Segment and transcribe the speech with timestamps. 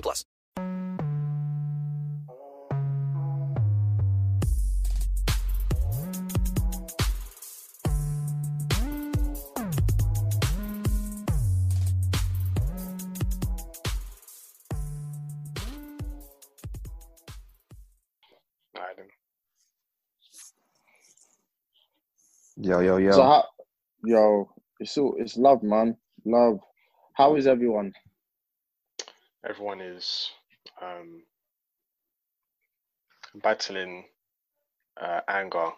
[0.00, 0.24] plus.
[18.76, 19.06] Alright then.
[22.58, 23.12] Yo, yo, yo.
[23.12, 23.44] So how,
[24.04, 25.96] yo, it's all it's love, man.
[26.24, 26.60] Love.
[27.14, 27.92] How is everyone?
[29.48, 30.30] Everyone is
[30.82, 31.22] um,
[33.42, 34.04] battling
[35.00, 35.70] uh, anger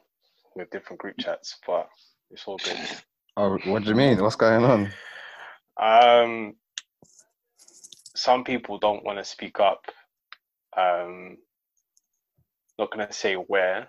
[0.55, 1.89] with different group chats, but
[2.31, 2.79] it's all good.
[3.37, 4.23] oh, what do you mean?
[4.23, 4.91] What's going on?
[5.81, 6.55] Um,
[8.17, 9.85] some people don't want to speak up.
[10.77, 11.37] Um,
[12.79, 13.89] not gonna say where,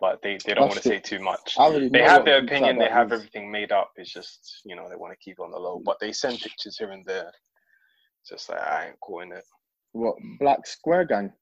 [0.00, 1.56] but they, they don't want to say too much.
[1.92, 2.78] They have their opinion.
[2.78, 3.20] They have is.
[3.20, 3.90] everything made up.
[3.96, 6.78] It's just you know they want to keep on the low, but they send pictures
[6.78, 7.32] here and there.
[8.28, 9.44] Just like I ain't calling it.
[9.92, 11.32] What Black Square Gang?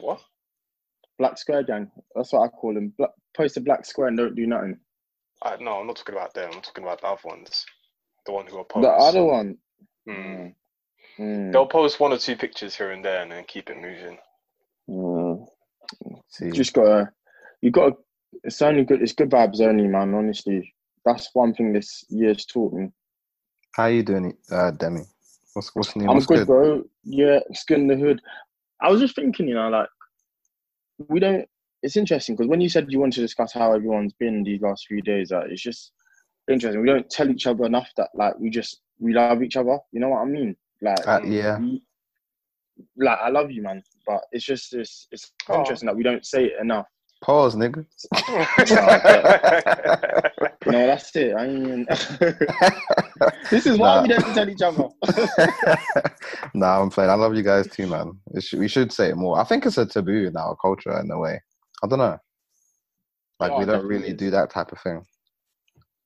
[0.00, 0.20] What?
[1.18, 1.90] Black Square Gang.
[2.14, 2.92] That's what I call them.
[2.96, 4.78] Black, post a black square and don't do nothing.
[5.42, 6.50] Uh, no, I'm not talking about them.
[6.52, 7.64] I'm talking about the other ones.
[8.26, 8.82] The one who oppose.
[8.82, 9.56] The other one.
[10.08, 10.54] Mm.
[11.18, 14.18] Mm, They'll post one or two pictures here and there and then keep it moving.
[14.88, 15.46] mm.
[16.28, 17.10] See, Just gotta.
[17.60, 17.96] You gotta.
[18.44, 19.02] It's only good.
[19.02, 20.14] It's good vibes only, man.
[20.14, 20.72] Honestly,
[21.04, 22.88] that's one thing this year's taught me.
[23.78, 25.02] How you doing, uh, Demi?
[25.54, 26.08] What's what's new?
[26.08, 26.82] I'm What's good, bro.
[27.04, 28.20] Yeah, it's good in the hood.
[28.82, 29.88] I was just thinking, you know, like
[31.08, 31.48] we don't.
[31.84, 34.86] It's interesting because when you said you wanted to discuss how everyone's been these last
[34.88, 35.92] few days, like, it's just
[36.50, 36.80] interesting.
[36.82, 39.78] We don't tell each other enough that like we just we love each other.
[39.92, 40.56] You know what I mean?
[40.82, 41.82] Like, Uh, yeah, we-
[42.96, 43.80] like I love you, man.
[44.06, 45.58] But it's just it's it's Aw.
[45.60, 46.86] interesting that we don't say it enough.
[47.20, 47.84] Pause, nigga.
[50.66, 51.34] No, that's it.
[51.34, 51.86] I mean,
[53.50, 54.02] this is why Nah.
[54.02, 54.86] we don't tell each other.
[56.54, 57.08] nah, I'm playing.
[57.10, 58.12] I love you guys too, man.
[58.34, 59.40] It should, we should say it more.
[59.40, 61.40] I think it's a taboo in our culture in a way.
[61.82, 62.18] I don't know.
[63.40, 64.16] Like Oh, we don't really is.
[64.18, 65.00] do that type of thing.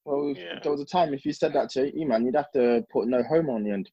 [0.05, 0.61] Well, Yeah.
[0.63, 3.09] there was a time if you said that to E man, you'd have to put
[3.09, 3.91] no home on the end.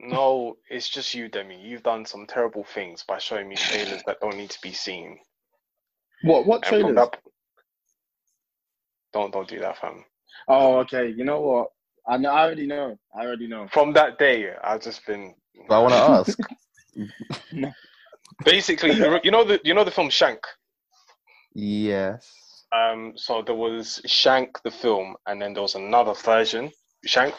[0.00, 1.60] no, it's just you, Demi.
[1.60, 5.18] You've done some terrible things by showing me trailers that don't need to be seen.
[6.22, 6.46] What?
[6.46, 6.96] What And trailers?
[6.96, 7.18] that,
[9.12, 10.04] don't don't do that, fam.
[10.48, 11.08] Oh, okay.
[11.08, 11.68] You know what?
[12.08, 12.30] I know.
[12.30, 12.98] I already know.
[13.14, 13.68] I already know.
[13.72, 15.34] From that day, I've just been.
[15.68, 16.38] But I want to ask.
[18.44, 18.92] Basically,
[19.24, 20.40] you know the you know the film Shank.
[21.54, 22.30] yes.
[22.70, 26.70] Um, so there was Shank the film, and then there was another version,
[27.06, 27.34] Shank,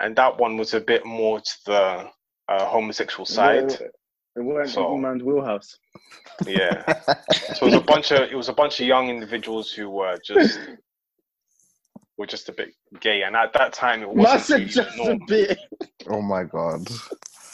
[0.00, 2.08] and that one was a bit more to the
[2.48, 3.72] uh, homosexual side.
[3.72, 3.92] It,
[4.36, 5.78] it weren't So- man's wheelhouse.
[6.46, 6.84] Yeah.
[7.54, 10.16] So it was a bunch of it was a bunch of young individuals who were
[10.24, 10.58] just
[12.16, 12.70] were just a bit
[13.00, 15.58] gay, and at that time it wasn't really just a bit.
[16.08, 16.86] oh my god.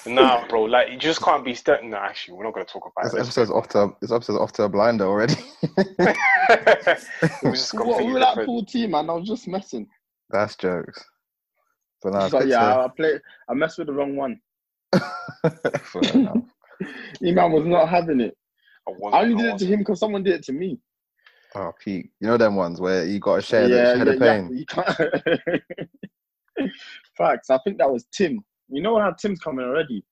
[0.06, 3.04] Nah, bro, like you just can't be st- No, actually, we're not gonna talk about
[3.10, 3.20] This it.
[3.20, 5.34] episode's off to this episode's off to a blinder already.
[5.62, 6.97] it
[7.42, 8.04] was just What?
[8.04, 8.47] We were like different.
[8.47, 9.10] full team, man.
[9.10, 9.88] I was just messing.
[10.31, 11.03] That's jokes.
[12.03, 13.19] But no, it's But good yeah, I play.
[13.48, 14.41] I messed with the wrong one.
[16.81, 17.22] To- Fair enough.
[17.22, 18.37] E man was not having it.
[18.88, 20.78] I, I only did it to him because someone did it to me.
[21.54, 22.10] Oh, Pete.
[22.20, 24.50] You know them ones where you got to share, yeah, the, share the pain.
[24.53, 24.59] yeah.
[24.59, 24.66] You
[26.59, 26.70] can't.
[27.16, 27.50] Facts.
[27.50, 28.41] I think that was Tim.
[28.69, 30.04] You know how Tim's coming already.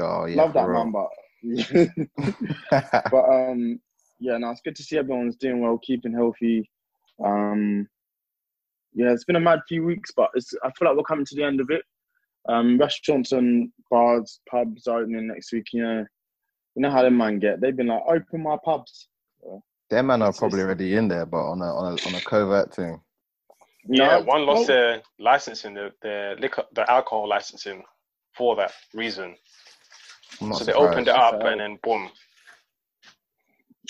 [0.00, 0.36] Oh, yeah.
[0.36, 1.08] Love that for man, but
[3.10, 3.80] but um,
[4.18, 6.70] yeah, no, it's good to see everyone's doing well, keeping healthy.
[7.24, 7.88] Um,
[8.92, 11.34] yeah, it's been a mad few weeks, but it's I feel like we're coming to
[11.34, 11.82] the end of it.
[12.48, 15.66] Um, restaurants and bars, pubs are opening next week.
[15.72, 16.06] You know,
[16.80, 17.60] you know how them man get.
[17.60, 19.08] They've been like, open my pubs.
[19.90, 22.20] Them man are It's- probably already in there, but on a on a on a
[22.22, 22.98] covert thing.
[23.86, 27.82] Yeah, No, one lost well, their licensing, the the liquor, the alcohol licensing,
[28.34, 29.36] for that reason.
[30.40, 31.50] I'm not so they opened it up, Fair.
[31.52, 32.08] and then boom.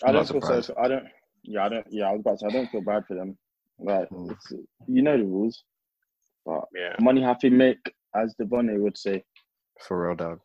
[0.03, 0.75] I don't feel so.
[0.77, 1.07] I don't.
[1.45, 1.87] Yeah, I don't.
[1.91, 2.39] Yeah, I was about to.
[2.41, 3.39] say, I don't feel bad for them.
[3.79, 4.33] Like, Mm.
[4.33, 4.53] it's,
[4.89, 5.63] you know the rules.
[6.45, 6.97] But Yeah.
[7.01, 9.23] money happy make, as the Bonnie would say.
[9.87, 10.41] For real, dog.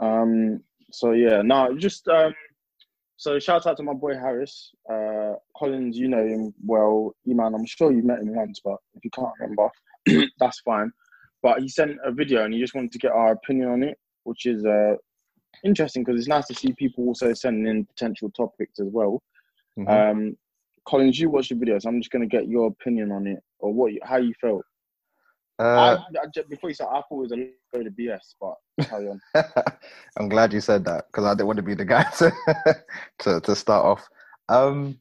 [0.00, 0.62] Um.
[0.92, 2.34] So yeah, no, just um.
[3.16, 4.72] So shout out to my boy Harris.
[4.90, 7.14] Uh, Collins, you know him well.
[7.28, 9.68] Eman, I'm sure you met him once, but if you can't remember,
[10.40, 10.90] that's fine.
[11.42, 13.96] but he sent a video and he just wanted to get our opinion on it,
[14.24, 14.94] which is uh,
[15.64, 19.22] interesting because it's nice to see people also sending in potential topics as well.
[19.78, 19.88] Mhm.
[19.88, 20.36] Um,
[20.84, 23.72] Collins, you watched the video, so I'm just gonna get your opinion on it or
[23.72, 24.64] what you, how you felt.
[25.58, 27.36] Uh, I, I, before you said, I thought it was a
[27.76, 28.54] load of BS, but
[28.88, 29.20] carry on.
[30.18, 32.32] I'm glad you said that because I didn't want to be the guy to
[33.20, 34.08] to, to start off.
[34.48, 34.98] Um,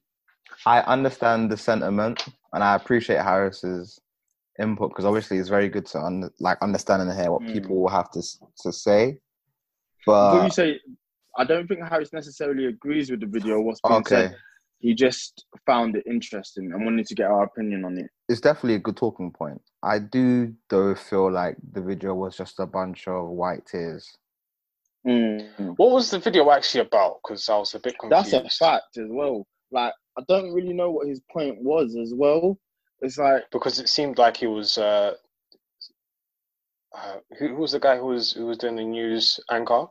[0.65, 3.99] I understand the sentiment and I appreciate Harris's
[4.61, 7.53] input because obviously it's very good to un- like understand and hear what Mm.
[7.53, 8.21] people will have to
[8.63, 9.19] to say.
[10.05, 10.79] Before But you say,
[11.37, 13.61] I don't think Harris necessarily agrees with the video.
[13.61, 14.35] What's being okay, said,
[14.81, 18.09] he just found it interesting and wanted to get our opinion on it.
[18.27, 19.61] it's definitely a good talking point.
[19.83, 24.11] I do though feel like the video was just a bunch of white tears.
[25.05, 25.75] Mm.
[25.77, 27.19] What was the video actually about?
[27.23, 28.31] Because I was a bit confused.
[28.31, 29.47] That's a fact as well.
[29.71, 32.57] Like, I don't really know what his point was as well.
[32.99, 34.77] It's like, Because it seemed like he was.
[34.77, 35.13] Uh,
[36.95, 39.85] uh, who, who was the guy who was who was doing the news anchor?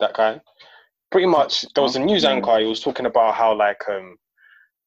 [0.00, 0.40] That guy.
[1.10, 2.58] Pretty much, there was a news anchor.
[2.58, 4.16] He was talking about how like um,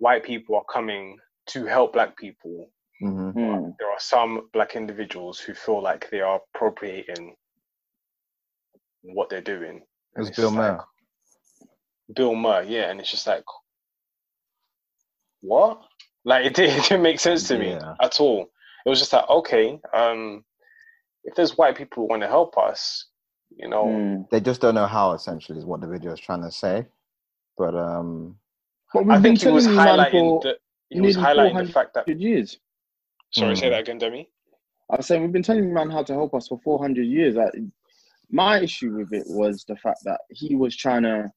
[0.01, 1.17] white people are coming
[1.53, 2.69] to help black people.
[2.99, 7.35] hmm mm, There are some black individuals who feel like they are appropriating
[9.03, 9.77] what they're doing.
[10.15, 10.79] It was it's Bill just like-
[12.15, 13.43] Bill Maher, yeah, and it's just like,
[15.41, 15.81] what?
[16.25, 17.93] Like it, did, it didn't make sense to me Yeah.
[18.01, 18.49] at all.
[18.85, 20.43] It was just like, okay, um,
[21.23, 23.07] if there's white people who want to help us,
[23.55, 24.29] you know, mm.
[24.31, 25.11] They just don't know how.
[25.13, 26.87] Essentially, is what the video is trying to say.
[27.57, 28.37] But um,
[28.93, 30.57] But I we've been think he was telling you, man, highlighting for the
[30.89, 32.07] he was highlighting the fact that.
[32.19, 32.59] years.
[33.31, 33.71] Sorry, say Hmm.
[33.71, 34.29] that again, Demi.
[34.89, 37.35] I was saying we've been telling you, man, how to help us for 400 years.
[37.35, 37.53] Like,
[38.29, 41.31] my issue with it was the fact that he was trying to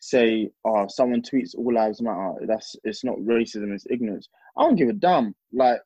[0.00, 2.34] say, "Oh, someone tweets all lives matter.
[2.46, 5.34] That's it's not racism, it's ignorance." I don't give a damn.
[5.52, 5.80] Like,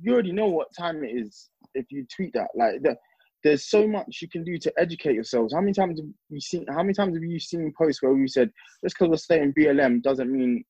[0.00, 2.48] you already know what time it is if you tweet that.
[2.54, 2.96] Like, the,
[3.46, 5.54] there's so much you can do to educate yourselves.
[5.54, 6.66] How many times have you seen?
[6.68, 8.50] How many times have you seen posts where we said
[8.82, 10.64] just because we're saying BLM doesn't mean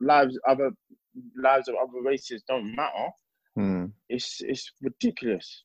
[0.00, 0.70] lives other
[1.36, 3.08] lives of other races don't matter?
[3.56, 3.86] hmm.
[4.08, 5.64] It's it's ridiculous.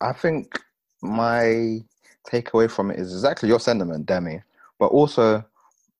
[0.00, 0.58] I think
[1.02, 1.80] my
[2.26, 4.40] takeaway from it is exactly your sentiment, Demi.
[4.78, 5.44] But also,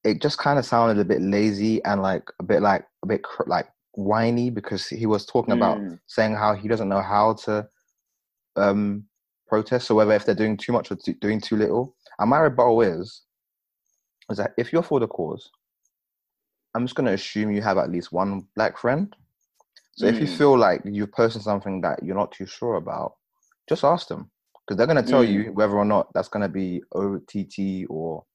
[0.03, 3.21] it just kind of sounded a bit lazy and like a bit like a bit
[3.21, 5.99] cr- like whiny because he was talking about Mm.
[6.07, 7.69] saying how he doesn't know how to
[8.55, 9.05] um
[9.47, 9.87] protest.
[9.87, 11.95] So whether if they're doing too much or t- doing too little.
[12.19, 13.23] And my rebuttal is
[14.29, 15.51] is that if you're for the cause,
[16.73, 19.15] I'm just going to assume you have at least one black friend.
[19.93, 20.37] So if you Mm.
[20.37, 23.15] feel like you're posting something that you're not too sure about,
[23.69, 25.31] just ask them because they're going to tell Mm.
[25.31, 28.25] you whether or not that's going to be OTT or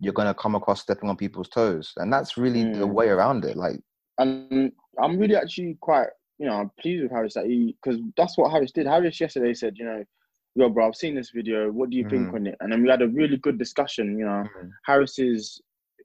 [0.00, 1.92] you're going to come across stepping on people's toes.
[1.96, 2.92] And that's really the Mm.
[2.92, 3.56] way around it.
[3.56, 3.80] Like,
[4.18, 6.08] And I'm really actually quite,
[6.44, 8.86] you know, I'm pleased with Harris that he, because that's what Harris did.
[8.86, 10.04] Harris yesterday said, you know,
[10.54, 11.70] yo, bro, I've seen this video.
[11.72, 12.34] What do you think Mhm.
[12.34, 12.56] on it?
[12.60, 14.18] And then we had a really good discussion.
[14.18, 14.44] You know,
[14.84, 15.60] Harris is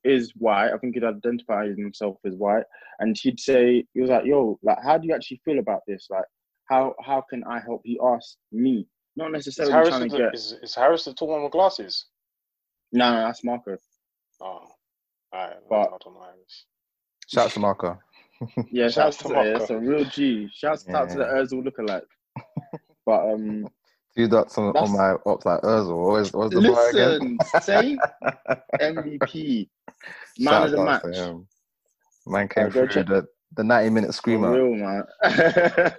[0.05, 0.71] is white.
[0.71, 2.63] I think he'd identify himself as white,
[2.99, 6.07] and he'd say he was like, "Yo, like, how do you actually feel about this?
[6.09, 6.23] Like,
[6.69, 8.87] how how can I help?" He asked me,
[9.17, 10.33] not Is necessarily Harris, trying to the, get.
[10.35, 12.05] is, is Harris the tall one with glasses?
[12.93, 13.75] No, no, that's Marco.
[14.39, 14.71] Oh, all
[15.33, 15.57] right.
[15.69, 16.65] But- I don't know Harris.
[17.27, 17.99] shout out to Marco.
[18.71, 19.57] Yeah, Shouts shouts to to Marco.
[19.59, 20.49] that's a real G.
[20.53, 21.41] Shouts out to the Yeah.
[21.41, 22.01] Özil lookalike.
[23.05, 23.67] But um,
[24.15, 25.87] Two dots on, on my ops like was,
[26.33, 27.97] what was the listen, say
[28.81, 29.69] MVP,
[30.39, 31.35] man Shout of the out match.
[32.25, 34.51] Man came go through check- the, the 90 minute For screamer.
[34.51, 35.03] real, man.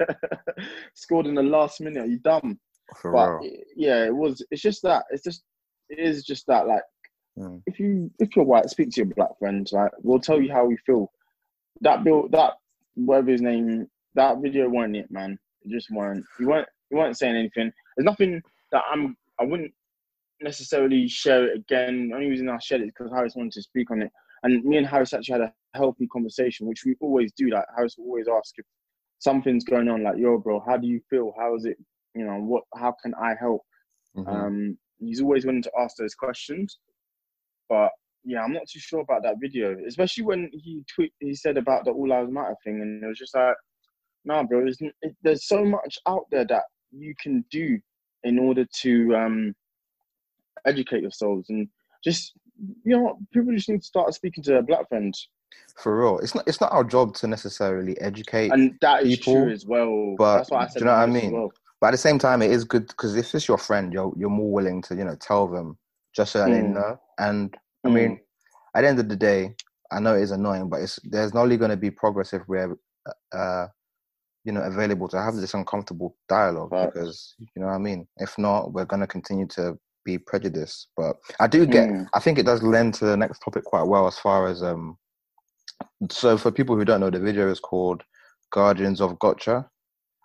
[0.95, 2.03] Scored in the last minute.
[2.05, 2.59] Are you dumb?
[3.01, 3.53] For but real.
[3.77, 4.45] yeah, it was.
[4.51, 5.05] It's just that.
[5.11, 5.43] It's just.
[5.89, 6.67] It is just that.
[6.67, 6.83] Like,
[7.39, 7.63] Mm.
[7.67, 9.73] if you if you're white, speak to your black friends.
[9.73, 11.11] Like, we'll tell you how we feel.
[11.83, 12.55] That bill, that
[12.95, 15.39] whatever his name, that video weren't it, man.
[15.63, 16.25] It just weren't.
[16.39, 16.69] You weren't.
[16.91, 17.73] You weren't saying anything.
[17.97, 19.17] There's nothing that I'm.
[19.41, 19.73] I wouldn't
[20.43, 22.09] necessarily share it again.
[22.09, 24.11] The only reason I shared it is because Harris wanted to speak on it,
[24.43, 27.51] and me and Harris actually had a healthy conversation, which we always do.
[27.51, 28.65] Like Harris will always ask if
[29.19, 30.03] something's going on.
[30.03, 31.33] Like, yo, bro, how do you feel?
[31.39, 31.79] How is it?
[32.15, 32.65] You know, what?
[32.75, 33.63] How can I help?
[34.17, 34.29] Mhm.
[34.29, 36.79] Um, he's always willing to ask those questions.
[37.69, 37.91] But
[38.25, 41.85] yeah, I'm not too sure about that video, especially when he tweet he said about
[41.85, 43.55] the All Lives Matter thing, and it was just like,
[44.25, 47.79] nah, bro, there's, it, there's so much out there that you can do
[48.25, 49.55] in order to um,
[50.67, 51.69] educate yourselves and
[52.05, 52.35] just
[52.85, 55.29] you know, people just need to start speaking to their black friends,
[55.77, 56.19] For real.
[56.19, 59.65] It's not it's not our job to necessarily educate and that is People, true as
[59.67, 60.17] well.
[60.19, 61.33] but That's what I do you know what I to Harris as mean?
[61.33, 61.53] well.
[61.81, 64.29] But at the same time, it is good because if it's your friend, you're you're
[64.29, 65.79] more willing to you know tell them
[66.15, 66.75] just so that they Mm.
[66.75, 67.01] know.
[67.19, 67.95] And I Mm.
[67.95, 68.21] mean,
[68.75, 69.55] at the end of the day,
[69.91, 72.43] I know it is annoying, but it's there's not only going to be progress if
[72.47, 72.77] we're
[73.33, 73.67] uh,
[74.45, 76.95] you know available to have this uncomfortable dialogue Facts.
[76.95, 78.07] because you know what I mean.
[78.19, 80.89] If not, we're gonna continue to be prejudiced.
[80.97, 81.89] But I do get.
[81.89, 82.07] Mm.
[82.15, 84.97] I think it does lend to the next topic quite well as far as um.
[86.11, 88.03] So for people who don't know, the video is called
[88.53, 89.69] "Guardians of Gotcha,"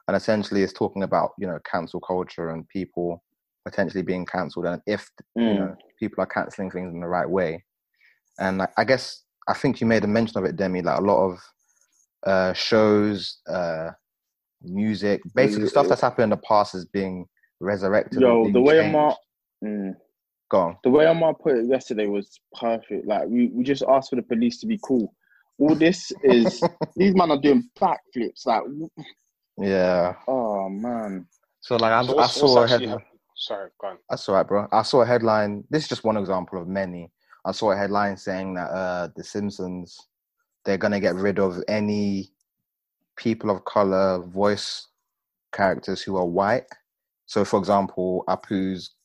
[0.08, 3.24] and essentially it's talking about you know cancel culture and people
[3.66, 5.56] potentially being cancelled and if you Mm.
[5.58, 7.64] know people are canceling things in the right way.
[8.40, 10.82] And I, I guess I think you made a mention of it, Demi.
[10.82, 11.40] Like a lot of
[12.26, 13.92] uh, shows, uh,
[14.62, 17.28] music, basically stuff that's happened in the past is being
[17.60, 18.22] resurrected.
[18.22, 18.90] Yo, being the way changed.
[18.96, 19.16] Amar,
[19.64, 19.96] mm,
[20.50, 20.78] Go on.
[20.84, 23.08] the way Amar put it yesterday was perfect.
[23.08, 25.14] Like we, we just asked for the police to be cool.
[25.58, 26.62] All this is
[26.96, 28.46] these men are doing backflips.
[28.46, 28.64] Like,
[29.58, 30.16] Yeah.
[30.28, 31.28] oh man,
[31.62, 33.00] So like I, So I saw a what's headline.
[33.36, 33.98] Sorry, go on.
[34.10, 34.68] That's all right, bro.
[34.72, 35.64] I saw a headline.
[35.70, 37.12] This is just one example of many.
[37.46, 39.98] I saw a headline saying that uh, the Simpsons
[40.66, 42.32] they're gonna get rid of any
[43.18, 44.88] people of color voice
[45.54, 46.66] characters who are white.
[47.28, 48.96] So, for example, Apu's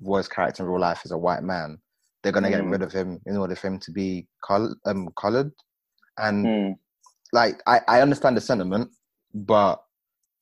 [0.00, 1.78] voice character in real life is a white man.
[2.22, 2.70] They're gonna get Mm.
[2.72, 5.52] rid of him in order for him to be col- um, colored.
[6.18, 6.78] And Mm.
[7.32, 8.90] like, I, I understand the sentiment,
[9.34, 9.84] but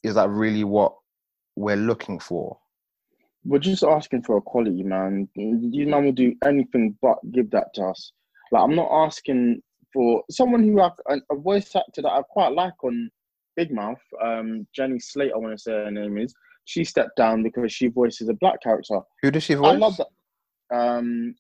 [0.03, 0.97] is that really what
[1.57, 2.59] we're looking for?
[3.45, 5.29] We're just asking for equality, man.
[5.35, 8.13] These men will do anything but give that to us.
[8.51, 12.83] Like, I'm not asking for someone who have a voice actor that I quite like
[12.85, 13.11] on
[13.57, 14.01] Big Mouth.
[14.23, 16.35] Um, Jenny Slate, I want to say her name is.
[16.65, 19.01] She stepped down because she voices a black character.
[19.23, 19.67] Who does she voice?
[19.67, 20.77] I love that.
[20.77, 21.35] Um,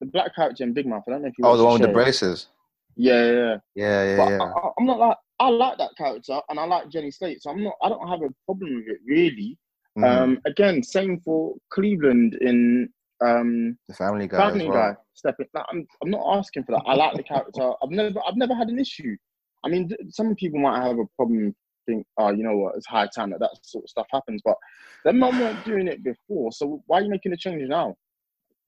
[0.00, 1.04] the black character in Big Mouth.
[1.06, 1.46] I don't know if you.
[1.46, 2.48] Oh, the one with the braces.
[2.96, 3.56] Yeah, yeah, yeah.
[3.76, 4.38] Yeah, yeah, But yeah.
[4.42, 7.50] I, I, I'm not like I like that character and I like Jenny Slate, so
[7.50, 7.74] I'm not.
[7.82, 9.56] I don't have a problem with it really.
[10.00, 10.22] Mhm.
[10.22, 12.88] Um, again, same for Cleveland in
[13.20, 14.38] um, the Family Guy.
[14.38, 14.92] Family as well.
[14.92, 14.96] Guy.
[15.14, 16.82] Stepping, like, I'm, I'm not asking for that.
[16.86, 17.70] I like the character.
[17.82, 19.16] I've never, I've never had an issue.
[19.64, 21.54] I mean, th- some people might have a problem.
[21.86, 22.76] Think, oh, you know what?
[22.76, 24.42] It's high time that that sort of stuff happens.
[24.44, 24.56] But
[25.04, 26.52] them man weren't doing it before.
[26.52, 27.96] So why are you making a change now?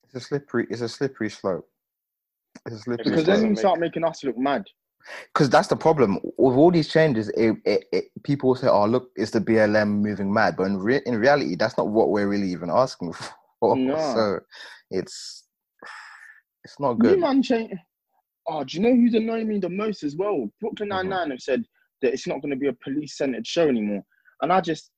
[0.05, 0.67] It's a slippery.
[0.71, 1.69] It's a slippery slope.
[2.67, 4.65] It's a slippery Because doesn't then you start making us look mad.
[5.33, 7.29] Because that's the problem with all these changes.
[7.31, 11.03] It, it, it, people say, "Oh, look, it's the BLM moving mad," but in, re-
[11.07, 13.13] in reality, that's not what we're really even asking
[13.61, 13.77] for.
[13.77, 13.97] No.
[13.97, 14.41] So
[14.91, 15.45] it's
[16.65, 17.21] it's not New good.
[17.21, 17.73] man change.
[18.49, 20.49] Oh, do you know who's annoying me the most as well?
[20.61, 20.89] Brooklyn.
[20.89, 21.09] Mm-hmm.
[21.09, 21.65] Nine Nine have said
[22.03, 24.03] that it's not going to be a police-centered show anymore,
[24.41, 24.91] and I just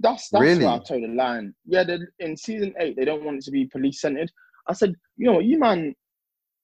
[0.00, 0.64] that's that's Really?
[0.64, 1.54] where I told the line.
[1.64, 1.84] Yeah,
[2.18, 4.30] in season eight they don't want it to be police-centered.
[4.68, 5.94] I said, you know what, you man,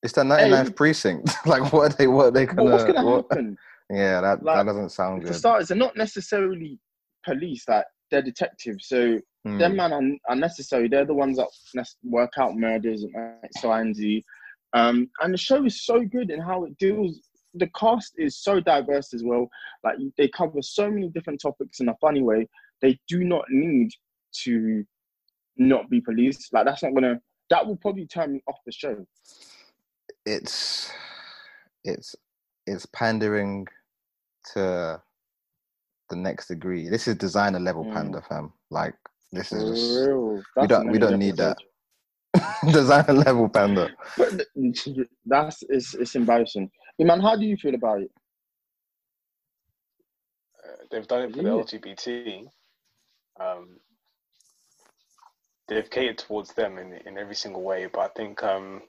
[0.05, 1.35] It's the 99th precinct.
[1.47, 2.07] like, what are they?
[2.07, 2.71] What are they gonna?
[2.71, 3.57] what's going to what- happen?
[3.91, 5.37] Yeah, that that doesn't sound For good.
[5.37, 6.79] starters, they're not necessarily
[7.23, 8.89] police; like they're detectives.
[8.89, 9.59] So Hmm.
[9.59, 10.89] them man are, are necessary.
[10.89, 14.25] They're the ones that work out murders and X, Y, and Z.
[14.73, 17.21] Um, and the show is so good in how it deals.
[17.53, 19.49] The cast is so diverse as well.
[19.85, 22.49] Like they cover so many different topics in a funny way.
[22.81, 23.91] They do not need
[24.45, 24.83] to
[25.59, 26.49] not be police.
[26.55, 27.21] Like that's not gonna.
[27.51, 28.97] That will probably turn me off the show.
[30.27, 30.91] It's
[31.85, 32.17] it's
[32.67, 33.67] it's pandering
[34.53, 35.01] to
[36.11, 36.89] the next degree.
[36.89, 37.93] This is designer level Mm.
[37.93, 38.53] panda, fam.
[38.71, 38.95] Like
[39.33, 40.43] this is just real.
[40.61, 41.59] we don't we don't next need that.
[42.73, 43.91] designer level panda.
[44.17, 44.47] But
[45.27, 46.71] that's it's, it's embarrassing.
[47.01, 48.11] Eman, how do you feel about it?
[50.65, 52.47] Uh, they've done it for the LGBT.
[53.41, 53.79] Um,
[55.69, 58.83] they've catered towards them in in every single way, but I think um,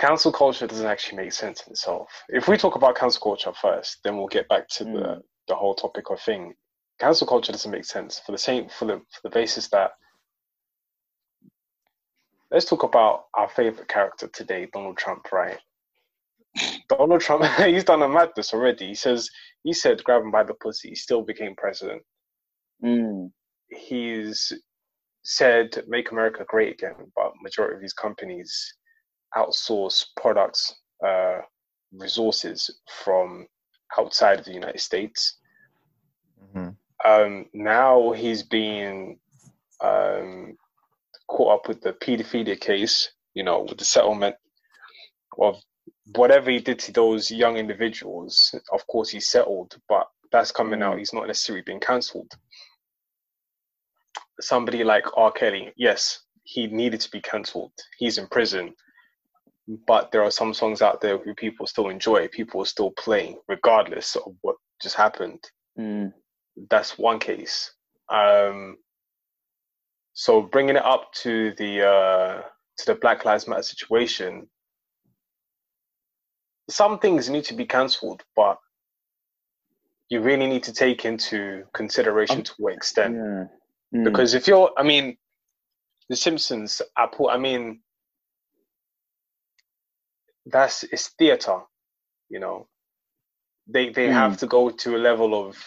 [0.00, 2.10] cancel culture doesn't actually make sense in itself.
[2.30, 5.24] If we talk about cancel culture first, then we'll get back to the Mm.
[5.48, 6.54] the whole topic of thing.
[7.00, 9.92] Cancel culture doesn't make sense for the same for the for the basis that.
[12.50, 15.58] Let's talk about our favorite character today, Donald Trump, right?
[16.88, 18.88] Donald Trump, he's done a madness already.
[18.88, 19.30] He says
[19.64, 22.02] he said grab him by the pussy, he still became president.
[22.84, 23.32] Mm.
[23.68, 24.52] He's
[25.24, 28.74] said make America great again, but majority of these companies
[29.36, 31.40] outsource products, uh,
[31.92, 32.70] resources
[33.04, 33.46] from
[33.98, 35.38] outside of the United States.
[36.42, 36.76] Mhm.
[37.04, 39.18] Um, now he's being
[39.80, 40.58] um,
[41.26, 44.36] caught up with the pedophilia case, you know, with the settlement
[45.38, 45.62] of
[46.14, 48.54] whatever he did to those young individuals.
[48.72, 50.96] Of course, he's settled, but that's coming out.
[50.96, 50.98] Mm.
[50.98, 52.32] He's not necessarily being cancelled.
[54.40, 55.32] Somebody like R.
[55.32, 57.72] Kelly, yes, he needed to be cancelled.
[57.98, 58.74] He's in prison,
[59.86, 62.28] but there are some songs out there who people still enjoy.
[62.28, 65.42] People are still playing, regardless of what just happened
[65.78, 66.12] Mm.
[66.68, 67.72] that's one case.
[68.08, 68.76] Um,
[70.12, 72.42] so bringing it up to the uh,
[72.78, 74.48] to the Black Lives Matter situation,
[76.68, 78.58] some things need to be cancelled, but
[80.08, 83.14] you really need to take into consideration Um, to what extent.
[83.14, 83.44] Yeah.
[83.94, 84.04] Mm.
[84.04, 85.16] Because if you're, I mean,
[86.08, 87.80] The Simpsons, Apu, I mean,
[90.46, 91.60] that's it's theater,
[92.30, 92.68] you know.
[93.68, 94.12] They they Mm.
[94.14, 95.58] have to go to a level of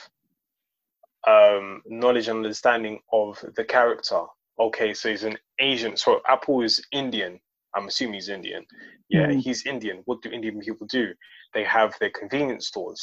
[1.27, 4.22] um, knowledge and understanding of the character.
[4.60, 5.98] Okay, so he's an Asian.
[5.98, 7.39] So Apu is Indian.
[7.75, 8.65] I'm assuming he's Indian.
[9.10, 9.42] Yeah, Mm.
[9.42, 10.01] he's Indian.
[10.06, 11.13] What do Indian people do?
[11.53, 13.01] They have their convenience stores.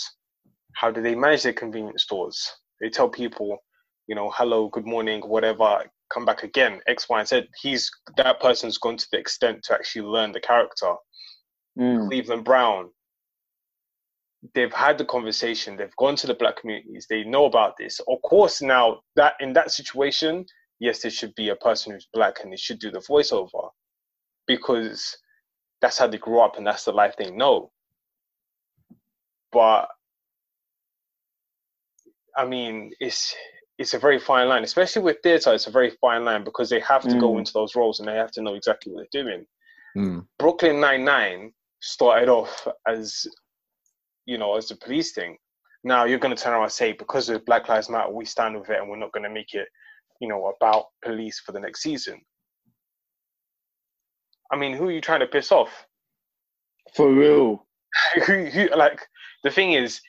[0.74, 2.38] How do they manage their convenience stores?
[2.80, 3.58] They tell people,
[4.08, 7.42] you know, hello, good morning, whatever, come back again, X, Y, and Z.
[7.62, 10.94] He's that person's gone to the extent to actually learn the character.
[11.80, 12.08] Mm.
[12.08, 12.90] Cleveland Brown.
[14.54, 15.76] They've had the conversation.
[15.76, 17.06] They've gone to the black communities.
[17.08, 18.00] They know about this.
[18.08, 20.46] Of course, now that in that situation,
[20.78, 23.70] yes, there should be a person who's black and they should do the voiceover
[24.46, 25.16] because
[25.82, 27.70] that's how they grew up and that's the life they know.
[29.52, 29.88] But
[32.36, 33.34] I mean, it's
[33.78, 35.52] it's a very fine line, especially with theatre.
[35.54, 37.38] It's a very fine line because they have to go Mm.
[37.40, 39.46] into those roles and they have to know exactly what they're doing.
[39.96, 40.26] Mm.
[40.38, 43.26] Brooklyn Nine Nine started off as,
[44.26, 45.36] you know, as a police thing.
[45.82, 48.58] Now you're going to turn around and say because of Black Lives Matter, we stand
[48.58, 49.68] with it, and we're not going to make it,
[50.20, 52.20] you know, about police for the next season.
[54.52, 55.86] I mean, who are you trying to piss off?
[56.94, 57.66] For real.
[58.26, 59.00] who, who, like
[59.42, 60.00] the thing is,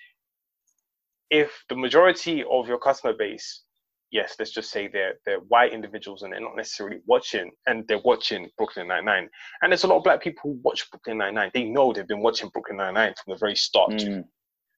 [1.29, 3.63] if the majority of your customer base,
[4.11, 7.99] yes, let's just say they're they're white individuals and they're not necessarily watching, and they're
[7.99, 9.29] watching Brooklyn Nine Nine,
[9.61, 11.51] and there's a lot of black people who watch Brooklyn Nine Nine.
[11.53, 14.25] They know they've been watching Brooklyn Nine Nine from the very start, Mm.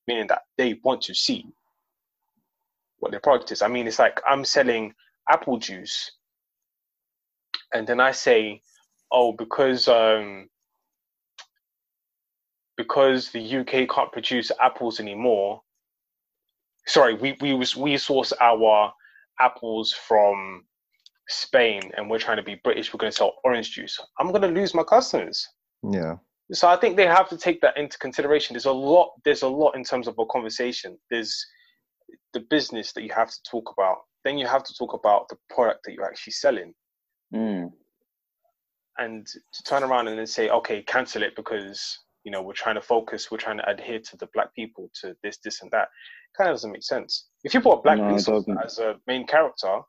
[0.08, 1.46] meaning that they want to see
[3.00, 3.62] what their product is.
[3.62, 4.94] I mean, it's like I'm selling
[5.30, 6.12] apple juice,
[7.74, 8.62] and then I say,
[9.12, 10.48] oh, because um,
[12.78, 15.62] because the UK can't produce apples anymore.
[16.86, 18.94] Sorry, we we was we source our
[19.40, 20.66] apples from
[21.30, 22.94] Spain, and we're trying to be British.
[22.94, 24.00] We're going to sell orange juice.
[24.20, 25.48] I'm going to lose my customers.
[25.90, 26.16] Yeah.
[26.52, 28.54] So I think they have to take that into consideration.
[28.54, 29.12] There's a lot.
[29.24, 30.98] There's a lot in terms of a conversation.
[31.10, 31.46] There's
[32.34, 33.98] the business that you have to talk about.
[34.24, 36.74] Then you have to talk about the product that you're actually selling.
[37.34, 37.72] Mm.
[39.00, 42.76] and to turn around and then say, okay, cancel it because you know we're trying
[42.76, 45.90] to focus, we're trying to adhere to the black people, to this, this, and that,
[46.38, 47.28] kind of doesn't make sense.
[47.44, 48.66] If you put a black No, it police officer doesn't.
[48.66, 49.80] as a main character,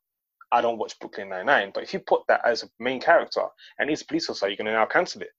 [0.52, 3.42] I don't watch Brooklyn Nine Nine, but if you put that as a main character
[3.78, 5.30] and he's a police officer, you're going to now cancel it,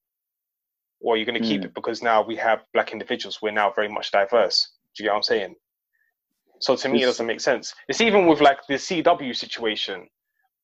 [0.99, 1.65] or you're going to keep Mm.
[1.65, 3.39] it because now we have black individuals.
[3.41, 4.71] We're now very much diverse.
[4.95, 5.55] Do you get what I'm saying?
[6.59, 7.73] So to me, it doesn't make sense.
[7.89, 10.07] It's even with like the CW situation.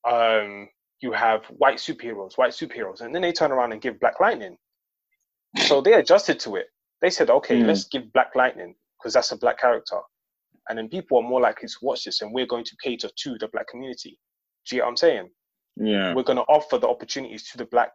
[0.09, 0.69] Um,
[1.01, 4.55] you have white superheroes, white superheroes, and then they turn around and give Black Lightning.
[5.57, 6.67] So they adjusted to it.
[7.01, 7.67] They said, okay, Mm.
[7.67, 9.99] let's give Black Lightning because that's a black character.
[10.69, 13.37] And then people are more likely to watch this, and we're going to cater to
[13.39, 14.19] the black community.
[14.67, 15.29] Do you get what I'm saying?
[15.77, 16.13] Yeah.
[16.13, 17.91] We're going to offer the opportunities to the black,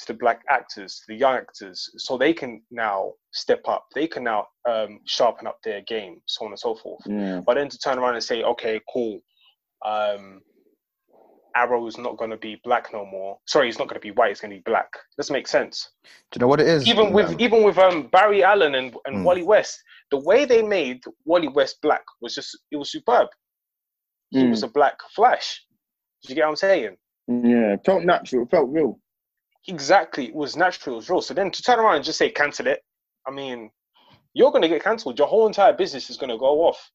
[0.00, 3.86] to the black actors, to the young actors, so they can now step up.
[3.94, 7.02] They can now um, sharpen up their game, so on and so forth.
[7.06, 7.42] Yeah.
[7.44, 9.20] But then to turn around and say, okay, cool,
[9.84, 10.40] um,
[11.54, 13.38] Arrow is not going to be black no more.
[13.46, 14.30] Sorry, he's not going to be white.
[14.32, 14.88] It's going to be black.
[15.16, 15.90] Doesn't make sense.
[16.04, 16.86] Do you know what it is?
[16.88, 19.24] Even with Um, even with um, Barry Allen and, and Mm.
[19.24, 23.28] Wally West, the way they made Wally West black was just it was superb.
[24.30, 24.50] He Mm.
[24.50, 25.64] was a black Flash.
[26.22, 26.96] Do you get what I'm saying?
[27.28, 27.74] Yeah.
[27.74, 28.42] It felt natural.
[28.44, 28.98] It felt real.
[29.68, 31.22] Exactly, it was natural, it was real.
[31.22, 32.80] So then to turn around and just say cancel it,
[33.26, 33.70] I mean,
[34.34, 35.18] you're going to get cancelled.
[35.18, 36.90] Your whole entire business is going to go off.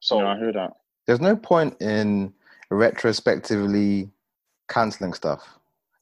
[0.00, 0.72] So no, I heard that.
[1.06, 2.32] there's no point in
[2.70, 4.10] retrospectively
[4.68, 5.46] canceling stuff.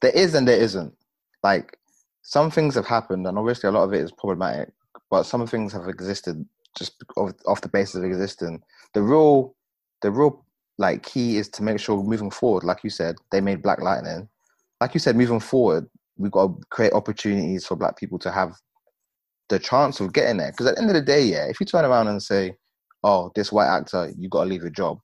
[0.01, 0.95] There is and there isn't.
[1.43, 1.79] Like
[2.23, 4.71] some things have happened, and obviously a lot of it is problematic.
[5.11, 6.45] But some things have existed
[6.77, 8.63] just off, the basis of existing.
[8.95, 9.55] The real,
[10.01, 10.45] the real
[10.79, 14.29] like key is to make sure moving forward, like you said, they made Black Lightning.
[14.81, 18.55] Like you said, moving forward, we've got to create opportunities for Black people to have
[19.49, 20.51] the chance of getting there.
[20.51, 22.57] Because at the end of the day, yeah, if you turn around and say,
[23.05, 24.99] "Oh, this white actor, you got to leave your job,"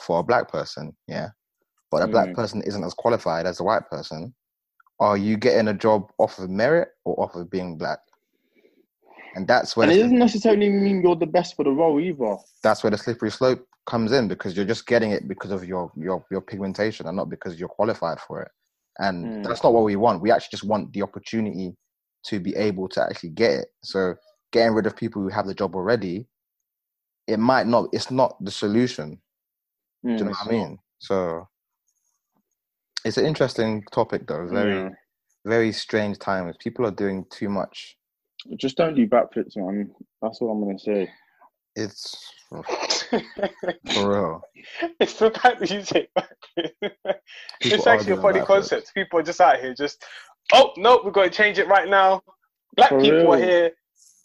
[0.00, 1.28] for a black person, yeah,
[1.90, 2.34] but a black Mm.
[2.34, 4.34] person isn't as qualified as a white person,
[5.00, 8.00] are you getting a job off of merit or off of being black?
[9.34, 12.36] And that's where And it doesn't necessarily mean you're the best for the role either.
[12.62, 15.92] that's where the slippery slope comes in because you're just getting it because of your
[15.96, 18.50] your your pigmentation and not because you're qualified for it.
[18.98, 19.44] And Mm.
[19.44, 20.22] that's not what we want.
[20.22, 21.76] We actually just want the opportunity
[22.26, 23.68] to be able to actually get it.
[23.84, 24.16] So
[24.52, 26.26] getting rid of people who have the job already,
[27.28, 27.88] it might not.
[27.92, 29.20] It's not the solution.
[30.04, 30.28] Do you know Mm.
[30.30, 30.78] what I mean?
[30.98, 31.48] So
[33.04, 34.46] it's an interesting topic, though.
[34.48, 34.90] Very, Yeah.
[35.44, 36.56] very strange times.
[36.58, 37.96] People are doing too much.
[38.56, 39.94] Just don't do backflips, man.
[40.22, 41.10] That's all I'm gonna say.
[41.74, 44.42] It's for real.
[45.00, 46.34] it's the fact that you say back.
[47.60, 48.92] it's actually a funny about concept.
[48.94, 50.04] People are just out here just,
[50.52, 52.22] oh no, we're going to change it right now.
[52.76, 53.72] Black For people are here.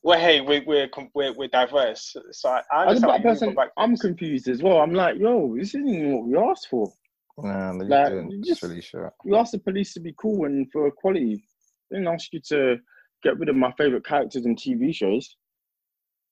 [0.04, 2.16] Well, hey, we're we're we're, we're diverse.
[2.32, 3.02] So I, I As a understand.
[3.02, 4.78] black what you mean person, by back- I'm confused as well.
[4.82, 6.92] I'm like, yo, this isn't even what we asked for.
[7.38, 9.02] Nah, they're Like, doing you just just- really shit.
[9.24, 11.44] We asked the police to be cool and for equality.
[11.90, 12.78] They didn't ask you to
[13.24, 15.36] get rid of my favorite characters in TV shows.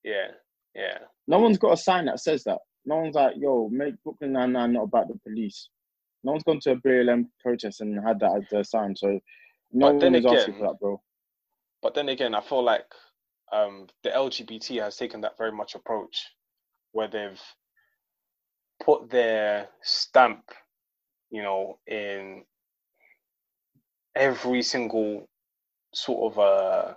[0.04, 0.28] Yeah,
[0.76, 0.98] yeah.
[1.28, 2.58] No one's got a sign that says that.
[2.86, 5.70] No one's like, yo, make Brooklyn Nine Nine not about the police.
[6.24, 8.96] No one's gone to a BLM protest and had that as their sign.
[8.96, 9.20] So
[9.72, 11.02] no But then one is asking again- for that, bro.
[11.82, 12.86] But then again, I feel like
[13.52, 16.28] um, the LGBT has taken that very much approach,
[16.92, 17.42] where they've
[18.84, 20.44] put their stamp,
[21.30, 22.44] you know, in
[24.16, 25.30] every single
[25.94, 26.94] sort of uh,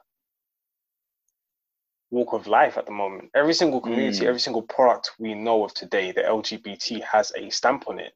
[2.11, 3.31] walk of life at the moment.
[3.35, 4.29] Every single community, Mm.
[4.29, 8.13] every single product we know of today, the LGBT has a stamp on it.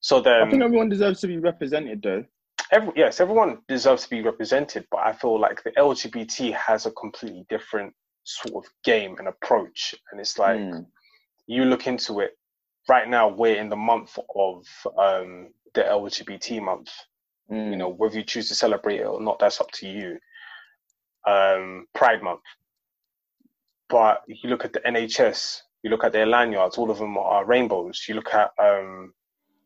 [0.00, 2.24] So then, I think everyone deserves to be represented, though.
[2.72, 6.90] Every, yes, everyone deserves to be represented, but I feel like the LGBT has a
[6.92, 9.94] completely different sort of game and approach.
[10.10, 10.86] And it's like Mm.
[11.46, 12.36] you look into it
[12.88, 14.66] right now, we're in the month of
[14.98, 16.90] um, the LGBT month.
[17.50, 17.70] Mm.
[17.70, 20.18] You know, whether you choose to celebrate it or not, that's up to you.
[21.26, 22.42] Um, Pride month.
[23.88, 27.44] But you look at the NHS, you look at their lanyards, all of them are
[27.44, 28.04] rainbows.
[28.08, 29.12] You look at um,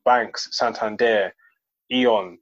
[0.04, 1.32] Banks, Santander,
[1.90, 2.38] E.ON.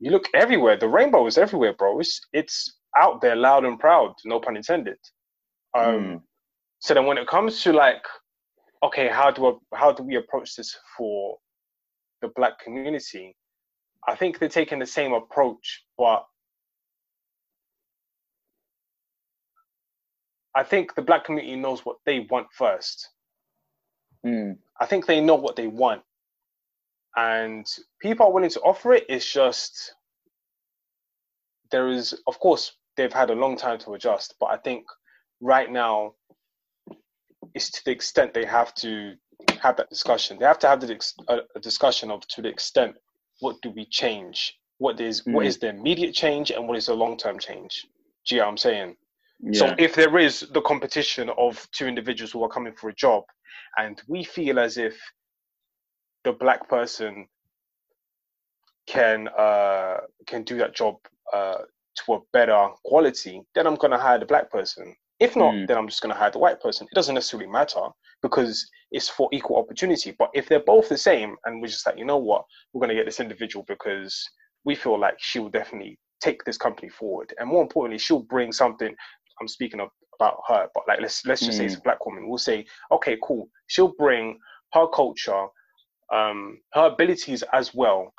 [0.00, 0.76] You look everywhere.
[0.76, 2.00] The rainbow is everywhere, bro.
[2.00, 4.14] It's, it's out there, loud and proud.
[4.24, 4.98] No pun intended.
[5.76, 6.22] Um, Mm.
[6.80, 8.04] So then, when it comes to like,
[8.84, 11.36] okay, how do I, how do we approach this for
[12.22, 13.34] the black community?
[14.06, 16.24] I think they're taking the same approach, but
[20.54, 23.10] I think the black community knows what they want first.
[24.24, 24.56] Mm.
[24.80, 26.02] I think they know what they want.
[27.18, 27.66] And
[28.00, 29.04] people are willing to offer it.
[29.08, 29.92] It's just
[31.72, 34.84] there is, of course, they've had a long time to adjust, but I think
[35.40, 36.14] right now
[37.54, 39.14] it's to the extent they have to
[39.60, 40.38] have that discussion.
[40.38, 42.96] They have to have the, a, a discussion of to the extent
[43.40, 44.54] what do we change?
[44.78, 45.48] What is what Mm.
[45.48, 47.86] is the immediate change and what is the long term change?
[48.28, 48.96] Do you know what I'm saying?
[49.40, 49.58] Yeah.
[49.60, 53.24] So if there is the competition of two individuals who are coming for a job,
[53.76, 55.00] and we feel as if
[56.24, 57.26] the black person
[58.86, 60.96] can uh, can do that job
[61.32, 61.58] uh,
[62.06, 64.94] to a better quality, then I'm gonna hire the black person.
[65.20, 65.66] If not, Mm.
[65.66, 66.86] then I'm just gonna hire the white person.
[66.90, 67.82] It doesn't necessarily matter
[68.22, 70.12] because it's for equal opportunity.
[70.18, 72.94] But if they're both the same, and we're just like, you know what, we're gonna
[72.94, 74.24] get this individual because
[74.64, 78.52] we feel like she will definitely take this company forward, and more importantly, she'll bring
[78.52, 78.94] something.
[79.40, 82.28] I'm speaking of about her, but like let's let's just say it's a black woman.
[82.28, 83.48] We'll say, okay, cool.
[83.68, 84.38] She'll bring
[84.72, 85.46] her culture,
[86.12, 88.12] um, her abilities as well,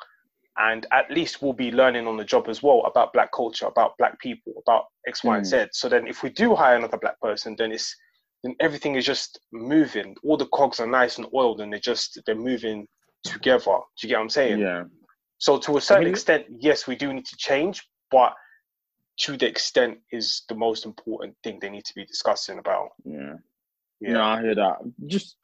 [0.58, 3.92] and at least we'll be learning on the job as well about black culture, about
[3.98, 5.48] black people, about X, Y, and Mm.
[5.48, 5.66] Z.
[5.72, 7.94] So then, if we do hire another black person, then it's
[8.42, 10.16] then everything is just moving.
[10.24, 12.86] All the cogs are nice and oiled, and they're just they're moving
[13.24, 13.64] together.
[13.96, 14.58] Do you get what I'm saying?
[14.60, 14.84] yeah.
[15.38, 18.34] So to a certain mean- extent, yes, we do need to change, but
[19.20, 22.90] to the extent is the most important thing they need to be discussing about.
[23.04, 23.34] Yeah.
[24.00, 24.12] Yeah.
[24.12, 24.78] No, I hear that.
[25.06, 25.36] Just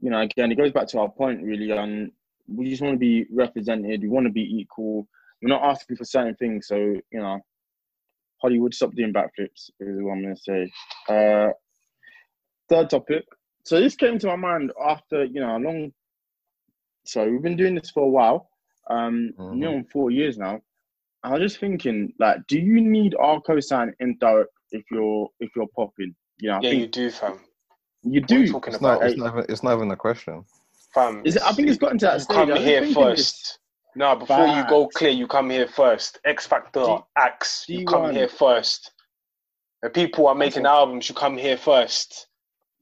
[0.00, 2.12] you know, again, it goes back to our point really, and
[2.46, 4.02] we just want to be represented.
[4.02, 5.06] We want to be equal.
[5.42, 7.40] We're not asking for certain things, so you know,
[8.40, 10.70] Hollywood stop doing backflips is what I'm gonna say.
[11.08, 11.50] Uh,
[12.68, 13.24] third topic.
[13.64, 15.92] So this came to my mind after you know a long.
[17.04, 18.50] So we've been doing this for a while,
[18.90, 19.56] um, Mhm.
[19.56, 20.60] near on four years now.
[21.22, 25.50] I was just thinking, like, do you need our cosign in direct if you're if
[25.56, 26.14] you're popping?
[26.38, 27.40] You know, I Yeah, think you do, fam.
[28.12, 28.52] You What are you do.
[28.52, 29.00] talking It's about?
[29.00, 29.10] not.
[29.10, 29.32] It's not.
[29.32, 30.44] Even, it's not even a question.
[30.94, 32.34] Fam, Is it, I think it's gotten to that stage.
[32.34, 33.58] come I was here first.
[33.96, 36.18] No, before you go clear, you come here first.
[36.24, 38.12] X Factor, G- Axe, you come G1.
[38.14, 38.92] here first.
[39.82, 42.26] The people are making what- albums, you come here first.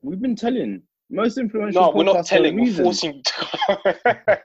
[0.03, 1.83] We've been telling most influential.
[1.83, 2.85] No, we're not podcasts for a telling, we're reason.
[2.85, 3.23] forcing.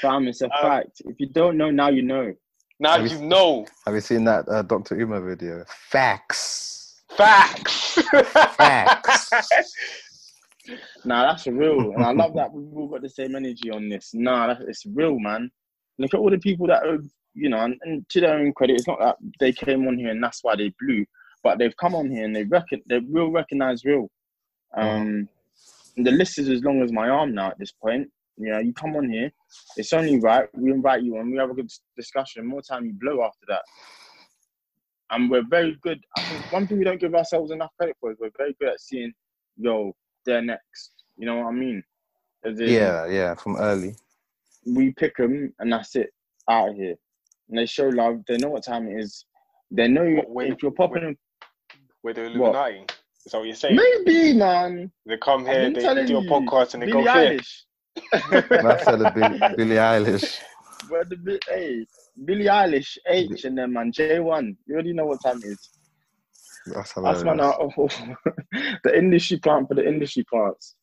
[0.00, 1.02] Fam, it's a Um, fact.
[1.04, 2.32] If you don't know, now you know.
[2.80, 3.66] now Have you- you know.
[3.84, 4.96] Have you seen that uh, Dr.
[4.98, 5.64] Uma video?
[5.90, 6.77] Facts.
[7.16, 8.02] Facts.
[8.56, 9.30] Facts.
[11.04, 14.10] Nah, that's real, and I love that we've all got the same energy on this.
[14.12, 15.50] Nah, that, it's real, man.
[15.98, 18.74] Look at all the people that have, you know, and, and to their own credit,
[18.74, 21.04] it's not that they came on here and that's why they blew,
[21.42, 24.10] but they've come on here and they reckon they will recognize real.
[24.76, 25.28] Um,
[25.96, 28.08] the list is as long as my arm now at this point.
[28.36, 29.32] You know, you come on here,
[29.76, 30.48] it's only right.
[30.54, 32.46] We invite you on, we have a good discussion.
[32.46, 33.62] More time you blow after that.
[35.10, 36.00] And we're very good.
[36.16, 38.70] I think one thing we don't give ourselves enough credit for is we're very good
[38.70, 39.12] at seeing,
[39.56, 39.94] yo,
[40.26, 40.92] they're next.
[41.16, 41.82] You know what I mean?
[42.44, 43.96] As in, Yeah, yeah, from early.
[44.66, 46.10] we pick them and that's it.
[46.48, 46.94] Out of here.
[47.48, 48.22] And they show love.
[48.28, 49.24] They know what time it is.
[49.70, 51.16] They know What, when- if you're popping.
[52.02, 52.54] With the What?
[52.54, 52.86] Illuminati.
[53.26, 53.76] Is that what you're saying?
[53.76, 54.90] Maybe, man.
[55.04, 57.12] They come here, been they, they telling do a you, podcast, and they Billie go
[57.12, 57.38] here.
[57.38, 58.48] Eilish.
[58.48, 60.38] That's the Billie, Billie Eilish.
[60.88, 61.86] Where the Bi- hey,
[62.24, 64.56] Billie Eilish, H, and then man J1.
[64.66, 65.70] You already know what time it is.
[66.66, 70.74] That's That's man out of the industry plant for the industry plants.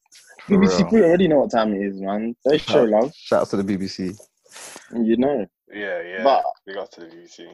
[0.48, 0.90] For BBC real.
[0.90, 2.36] Three already know what time it is, man.
[2.46, 4.18] They show love, Shout out to the BBC.
[4.94, 5.46] you know.
[5.72, 6.24] Yeah, yeah.
[6.24, 7.48] But we got to the BBC.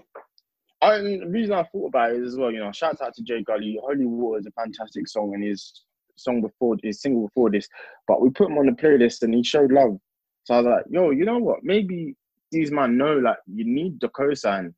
[0.81, 3.43] and the reason I thought about it as well, you know, shout out to Jay
[3.43, 3.79] Gully.
[3.81, 5.83] Holy Water is a fantastic song, and his
[6.15, 7.67] song before his single before this.
[8.07, 9.97] But we put him on the playlist, and he showed love.
[10.43, 11.59] So I was like, yo, you know what?
[11.63, 12.15] Maybe
[12.51, 14.73] these man know like you need the cosign.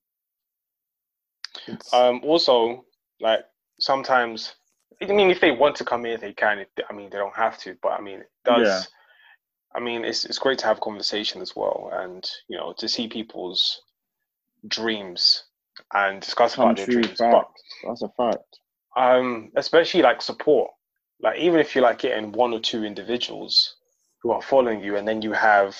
[1.68, 2.86] It's, Um, also,
[3.20, 3.42] like
[3.80, 4.56] sometimes,
[5.02, 6.66] I mean, if they want to come in, they can.
[6.90, 8.68] I mean, they don't have to, but I mean, it does.
[8.68, 8.82] Yeah.
[9.76, 13.08] I mean, it's it's great to have conversation as well, and you know, to see
[13.08, 13.82] people's
[14.68, 15.46] dreams
[15.94, 17.18] and discuss about their dreams.
[17.18, 17.32] fact.
[17.32, 17.48] But
[17.88, 18.44] That's a fact.
[18.96, 20.70] um, especially like support.
[21.22, 23.76] Like even if you're like getting one or two individuals
[24.22, 25.76] who are following you, and then you have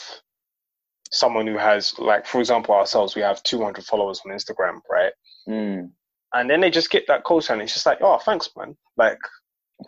[1.14, 5.14] someone who has like, for example, ourselves, we have 200 followers on Instagram, right?
[5.48, 5.92] Mm,
[6.34, 7.62] And then they just get that cosign.
[7.62, 8.76] It's just like, oh, thanks, man.
[8.98, 9.20] Like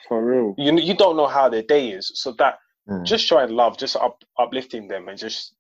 [0.08, 0.56] for real.
[0.58, 2.60] you you don't know how their day is, so that
[2.90, 3.04] mm.
[3.04, 5.56] just showing love, just up, uplifting them, and just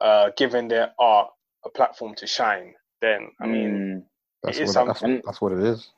[0.00, 1.28] uh, giving their art
[1.64, 2.74] a platform to shine.
[3.00, 4.02] Then I mean, Mm.
[4.42, 5.22] that's, it is what, that's, something.
[5.24, 5.90] that's what it is.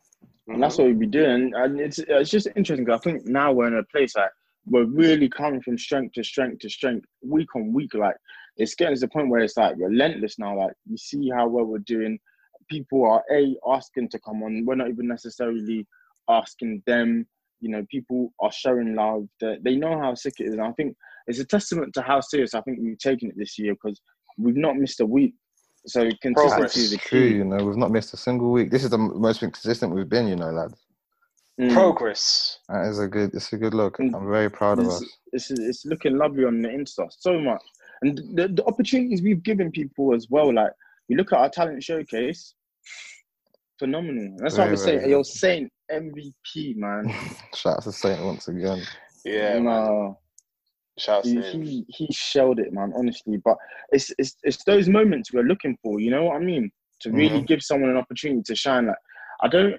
[0.48, 1.52] And that's what we be doing.
[1.54, 4.30] And it's it's just interesting because I think now we're in a place like
[4.66, 7.92] we're really coming from strength to strength to strength, week on week.
[7.94, 8.16] Like
[8.58, 10.58] it's getting to the point where it's like relentless now.
[10.58, 12.18] Like you see how well we're doing.
[12.68, 14.64] People are a asking to come on.
[14.66, 15.86] We're not even necessarily
[16.28, 17.26] asking them.
[17.60, 19.26] You know, people are showing love.
[19.40, 20.52] They, they know how sick it is.
[20.52, 23.58] And I think it's a testament to how serious I think we've taken it this
[23.58, 24.00] year because
[24.36, 25.34] we've not missed a week.
[25.86, 27.36] So consistency is a It's true, key.
[27.36, 27.64] you know.
[27.64, 28.70] We've not missed a single week.
[28.70, 30.74] This is the most consistent we've been, you know, lads.
[31.60, 31.72] Mm.
[31.72, 32.60] progress.
[32.68, 33.34] That is a good.
[33.34, 33.96] It's a good look.
[33.98, 34.14] Mm.
[34.14, 35.04] I'm very proud of It's, us.
[35.32, 37.62] it's, it's looking lovely on the Insta so much.
[38.02, 40.72] And the, the opportunities we've given people as well, like
[41.08, 42.54] we look at our talent showcase,
[43.78, 44.24] phenomenal.
[44.24, 44.98] And that's what Very, I'm saying.
[45.00, 47.14] very You're saying MVP, man.
[47.54, 48.82] Shout out to Saint once again.
[49.24, 49.64] Yeah, man.
[49.64, 50.18] no,
[50.98, 51.62] Shouts he, to him.
[51.62, 52.92] he he shelled it, man.
[52.96, 53.56] Honestly, but
[53.92, 56.00] it's it's it's those moments we're looking for.
[56.00, 56.70] You know what I mean?
[57.00, 57.46] To really mm-hmm.
[57.46, 58.86] give someone an opportunity to shine.
[58.86, 58.96] Like
[59.42, 59.76] I don't.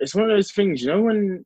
[0.00, 1.44] It's one of those things, you know, when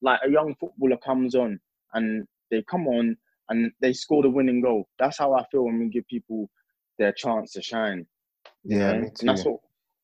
[0.00, 1.58] like a young footballer comes on
[1.94, 3.16] and they come on
[3.48, 4.88] and they score the winning goal.
[4.98, 6.50] That's how I feel when we give people
[6.98, 8.06] their chance to shine.
[8.64, 9.10] you Yeah, know?
[9.20, 9.60] And that's what.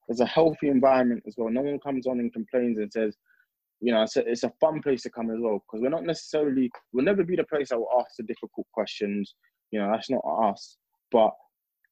[0.09, 1.49] It's a healthy environment as well.
[1.49, 3.17] No one comes on and complains and says,
[3.81, 6.05] you know, it's a, it's a fun place to come as well because we're not
[6.05, 9.35] necessarily, we'll never be the place that will ask the difficult questions.
[9.71, 10.77] You know, that's not us.
[11.11, 11.31] But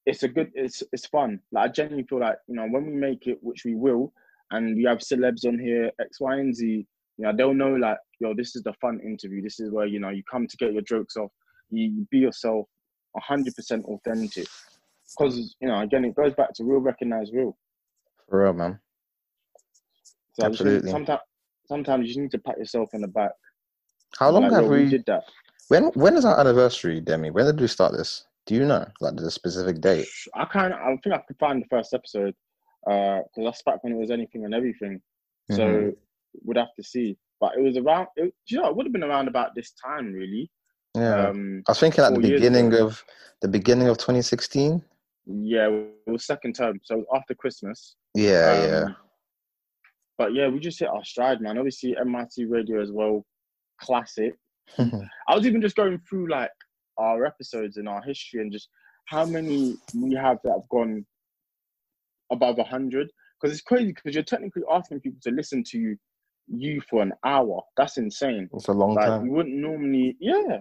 [0.06, 1.40] it's a good, it's it's fun.
[1.52, 4.12] Like I genuinely feel like you know when we make it, which we will,
[4.50, 6.86] and we have celebs on here, X, Y, and Z.
[7.18, 9.42] You know, they'll know like, yo, this is the fun interview.
[9.42, 11.30] This is where you know you come to get your jokes off.
[11.70, 12.66] You be yourself,
[13.16, 14.46] hundred percent authentic.
[15.18, 17.56] Because you know, again, it goes back to real, recognize real.
[18.28, 18.78] For real, man.
[20.34, 20.90] So Absolutely.
[20.90, 21.20] Sometimes,
[21.66, 23.32] sometimes you just need to pat yourself on the back.
[24.18, 24.90] How long Like, have we?
[24.90, 25.24] did that?
[25.68, 27.30] When when is our anniversary, Demi?
[27.30, 28.26] When did we start this?
[28.46, 30.08] Do you know, like the specific date?
[30.34, 32.34] I kind of, I think I could find the first episode
[32.84, 35.00] because that's back when it was anything and everything.
[35.50, 35.96] So Mhm.
[36.44, 37.16] we'd have to see.
[37.40, 38.08] But it was around.
[38.16, 40.50] It, you know, it would have been around about this time, really.
[40.96, 43.04] Yeah, Um, I was thinking at the beginning of
[43.40, 44.82] the beginning of 2016.
[45.26, 47.96] yeah, it was second term, so after Christmas.
[48.14, 48.96] Yeah, Um,
[50.18, 51.56] But yeah, we just hit our stride, man.
[51.56, 53.24] Obviously, MIC Radio as well,
[53.80, 54.34] classic.
[54.78, 56.50] I was even just going through like
[56.98, 58.68] our episodes and our history and just
[59.06, 61.06] how many we have that have gone
[62.30, 63.10] above hundred.
[63.40, 65.96] Because it's crazy because you're technically asking people to listen to you,
[66.48, 67.62] you for an hour.
[67.78, 68.50] That's insane.
[68.52, 69.24] it's a long Like time.
[69.24, 70.60] you wouldn't normally, yeah.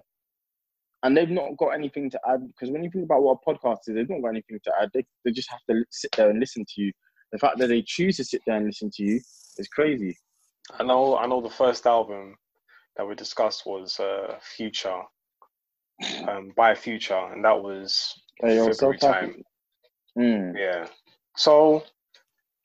[1.04, 3.80] And they've not got anything to add because when you think about what a podcast
[3.88, 4.90] is, they've not got anything to add.
[4.94, 6.92] They, they just have to sit there and listen to you.
[7.32, 9.22] The fact that they choose to sit there and listen to you
[9.58, 10.18] is crazy.
[10.78, 11.18] I know.
[11.18, 11.42] I know.
[11.42, 12.36] The first album
[12.98, 15.02] that we discussed was uh, Future,
[16.28, 19.44] um, by Future, and that was so February time.
[20.18, 20.54] Mm.
[20.58, 20.88] Yeah.
[21.38, 21.84] So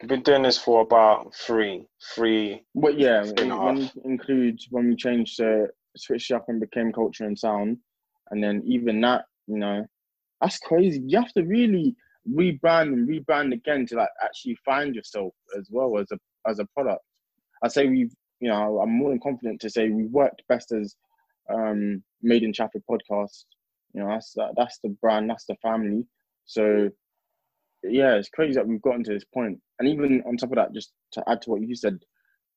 [0.00, 2.64] we've been doing this for about three, three.
[2.74, 3.96] But yeah, Three and when you half.
[4.04, 7.78] include when we changed the switched up and became culture and sound,
[8.30, 9.86] and then even that, you know,
[10.40, 11.02] that's crazy.
[11.06, 11.94] You have to really
[12.30, 16.66] rebrand and rebrand again to like actually find yourself as well as a as a
[16.66, 17.02] product.
[17.62, 20.96] I say we've, you know, I'm more than confident to say we worked best as
[21.52, 23.44] um, Made in Chafford podcast.
[23.94, 26.06] You know, that's that, that's the brand, that's the family.
[26.46, 26.90] So
[27.82, 29.58] yeah, it's crazy that we've gotten to this point.
[29.78, 31.98] And even on top of that, just to add to what you said,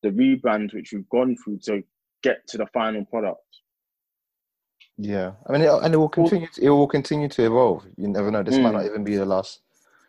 [0.03, 1.83] the rebrand which we've gone through to
[2.23, 3.41] get to the final product.
[4.97, 6.47] Yeah, I mean, it, and it will continue.
[6.47, 7.85] To, it will continue to evolve.
[7.97, 8.41] You never know.
[8.43, 8.89] This might not Mm.
[8.89, 9.61] even be the last.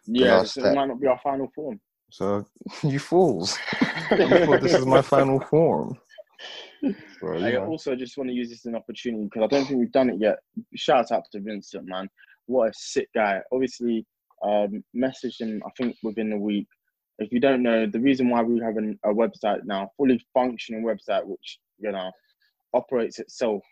[0.06, 0.74] Yeah, last step.
[0.74, 1.78] might not be our final form.
[2.10, 2.46] So
[2.82, 3.58] you fools!
[4.10, 5.98] you thought this is my final form.
[7.20, 9.66] So, you I also just want to use this as an opportunity because I don't
[9.66, 10.38] think we've done it yet.
[10.76, 12.08] Shout out to Vincent, man.
[12.46, 13.40] What a sick guy.
[13.50, 14.06] Obviously,
[14.44, 16.68] um, messaged him, I think, within the week.
[17.18, 20.84] If you don't know, the reason why we have an, a website now, fully functioning
[20.84, 22.12] website, which, you know,
[22.72, 23.64] operates itself,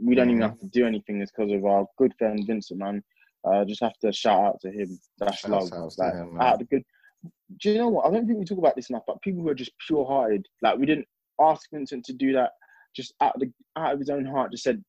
[0.00, 3.02] we don't even have to do anything, It's because of our good friend Vincent, man.
[3.44, 4.98] Uh, just have to shout out to him.
[5.18, 5.82] That's Shouts love.
[5.84, 6.46] out to Like, him, man.
[6.46, 6.82] out of the good.
[7.60, 8.06] Do you know what?
[8.06, 10.46] I don't think we talk about this enough, but people who are just pure hearted.
[10.62, 11.06] Like, we didn't
[11.40, 12.50] ask Vincent to do that
[12.94, 14.50] just out of the out of his own heart.
[14.52, 14.82] Just said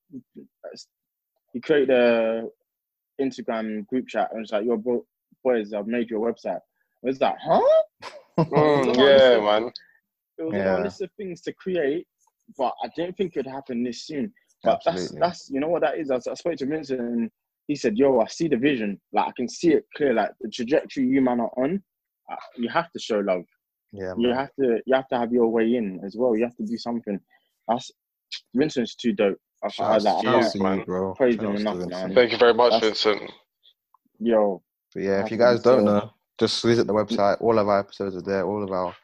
[1.54, 2.43] he created a
[3.21, 5.06] Instagram group chat and was like, "Your bro-
[5.43, 6.62] boys, I've made you a website." I
[7.04, 7.62] was like, "Huh?"
[8.38, 9.71] Mm, It was on list yeah, of- man.
[10.38, 10.76] It was on Yeah.
[10.76, 12.08] our list of things to create,
[12.58, 14.32] but I didn't think it'd happen this soon.
[14.63, 15.20] But Absolutely.
[15.20, 16.10] that's that's you know what that is.
[16.12, 17.30] I, I spoke to Vincent and
[17.67, 19.00] he said, "Yo, I see the vision.
[19.13, 20.13] Like I can see it clear.
[20.13, 21.82] Like the trajectory you man are on.
[22.32, 23.43] Uh, you have to show love.
[23.93, 24.38] Yeah, You man.
[24.38, 26.36] have to you have to have your way in as well.
[26.36, 27.20] You have to do something.
[27.67, 27.91] That's
[28.56, 29.38] Vincent's too dope.
[29.63, 30.84] I, I, Shouts, like, I can't man.
[30.86, 31.13] bro.
[31.15, 32.13] praise him enough, man.
[32.13, 33.32] Thank you very much, That's- Vincent.
[34.20, 34.62] yo.
[34.93, 37.38] But yeah, if you guys don't know, just visit the website.
[37.41, 38.46] All of our episodes are there.
[38.46, 38.96] All of our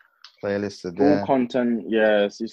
[0.43, 1.25] playlists are full there.
[1.25, 1.83] content.
[1.87, 2.37] Yes.
[2.39, 2.47] Yeah,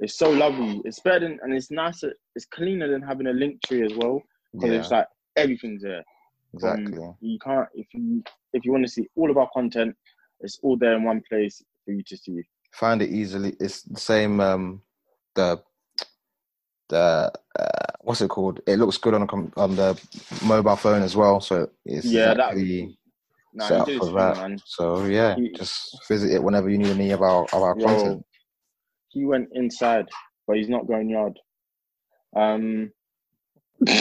[0.00, 0.80] it's, so lovely.
[0.84, 2.12] It's better than, and it's nicer.
[2.34, 6.02] It's cleaner than having a Linktree as well because Yeah, it's like everything's there.
[6.54, 6.98] Exactly.
[7.20, 9.96] you can't if you if you want to see all of our content,
[10.40, 12.42] it's all there in one place for you to see.
[12.72, 13.56] Find it easily.
[13.58, 14.40] It's the same.
[14.40, 14.82] Um,
[15.34, 15.60] the
[16.88, 18.60] the uh, what's it called?
[18.66, 20.00] It looks good on a com- on the
[20.44, 21.40] mobile phone as well.
[21.40, 22.54] So it's Yeah, that-
[23.56, 24.36] Nah, set up for that.
[24.36, 24.58] man.
[24.64, 27.86] So yeah, He- just visit it whenever you need any of our of our Yo.
[27.86, 28.26] content.
[29.14, 30.06] He went inside,
[30.46, 31.38] but he's not going yard.
[32.36, 32.90] Um.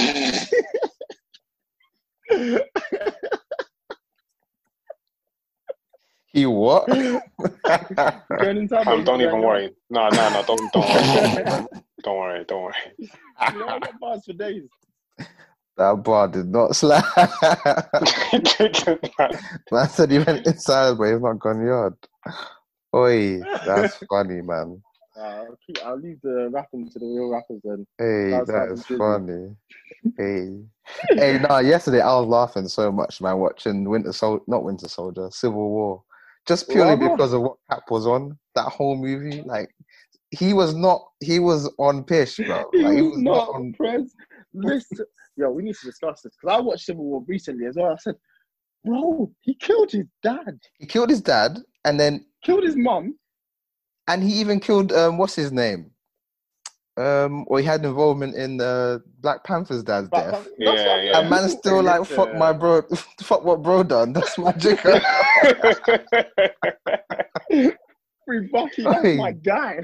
[6.33, 6.87] He what?
[6.87, 7.21] going
[8.57, 8.87] inside.
[8.87, 9.71] Um, don't even going worry.
[9.91, 10.43] No, no, no.
[10.47, 11.69] Don't don't.
[12.03, 12.43] Don't worry.
[12.45, 12.73] Don't worry.
[12.97, 13.53] yard.
[13.53, 14.63] You know, I got bars for days.
[15.77, 17.05] that bar did not slap.
[19.71, 21.93] Man said he went inside, but he's not gone yard.
[22.95, 24.81] Oi, that's funny, man.
[25.17, 27.85] Uh, I'll, keep, I'll leave the rapping to the real rappers then.
[27.97, 29.55] Hey, That's that how is funny.
[30.17, 30.59] Hey,
[31.15, 35.29] hey, no, yesterday I was laughing so much, man, watching Winter Soldier, not Winter Soldier,
[35.31, 36.03] Civil War,
[36.45, 37.11] just purely What?
[37.17, 39.41] because of what Cap was on that whole movie.
[39.43, 39.73] Like,
[40.31, 42.69] he was not, he was on pish, bro.
[42.73, 43.73] He Like, he was was not not on.
[43.73, 44.01] press.
[44.53, 45.05] Listen,
[45.37, 47.93] yo, we need to discuss this because I watched Civil War recently as well.
[47.93, 48.15] I said,
[48.83, 53.15] bro, he killed his dad, He killed his dad, and then, killed his mum.
[54.07, 55.91] And he even killed, um, what's his name?
[56.95, 60.43] Um, or he had involvement in uh, Black Panther's dad's But- death.
[60.43, 61.19] but Yeah, that's yeah.
[61.19, 62.83] And man still like, fuck my bro,
[63.21, 64.13] fuck what bro done.
[64.13, 65.01] That's my jigger.
[68.25, 69.15] Free Bucky, that's Oi.
[69.17, 69.79] my guy.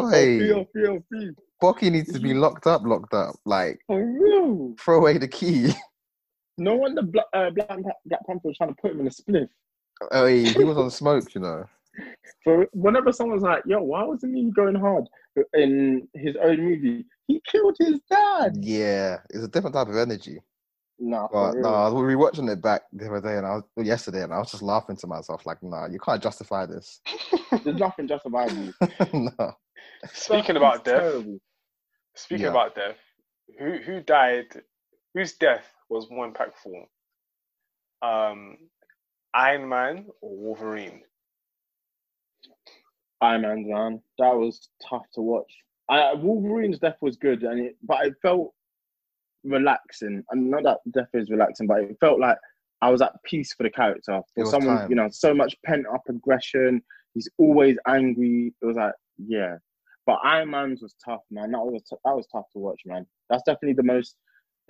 [0.00, 0.38] Oh, Hey.
[0.40, 1.30] feel, feel, feel.
[1.60, 3.36] Bucky needs to be locked up, locked up.
[3.44, 4.74] Like, For real.
[4.80, 5.72] throw away the key.
[6.58, 7.68] No wonder Black, uh, Black,
[8.06, 9.48] Black Panther was trying to put him in a spliff.
[10.12, 11.64] oh, he, he was on smoke, you know.
[12.42, 15.04] For whenever someone's like, "Yo, why wasn't he going hard
[15.54, 18.56] in his own movie?" He killed his dad.
[18.60, 20.40] Yeah, it's a different type of energy.
[20.98, 21.74] Nah, But no, real.
[21.74, 24.38] I was rewatching it back the other day, and I was well, yesterday, and I
[24.38, 27.00] was just laughing to myself, like, nah, you can't justify this.
[27.64, 28.72] There's nothing justified you.
[29.12, 29.52] no,
[30.12, 31.40] Speaking about death, terrible.
[32.14, 32.50] speaking Yeah.
[32.50, 32.96] about death,
[33.58, 34.46] who who died?
[35.14, 36.84] Whose death was more impactful?
[38.02, 38.58] Um,
[39.34, 41.02] Iron Man or Wolverine?
[43.24, 45.50] Iron Man, man, that was tough to watch.
[45.88, 48.52] I, Wolverine's death was good, and it, but it felt
[49.44, 50.22] relaxing.
[50.30, 52.38] And not that death is relaxing, but it felt like
[52.80, 54.20] I was at peace for the character.
[54.34, 54.90] For someone, time.
[54.90, 56.82] you know, so much pent up aggression.
[57.14, 58.52] He's always angry.
[58.60, 59.56] It was like, yeah.
[60.06, 61.52] But Iron Man's was tough, man.
[61.52, 63.06] That was t- that was tough to watch, man.
[63.30, 64.16] That's definitely the most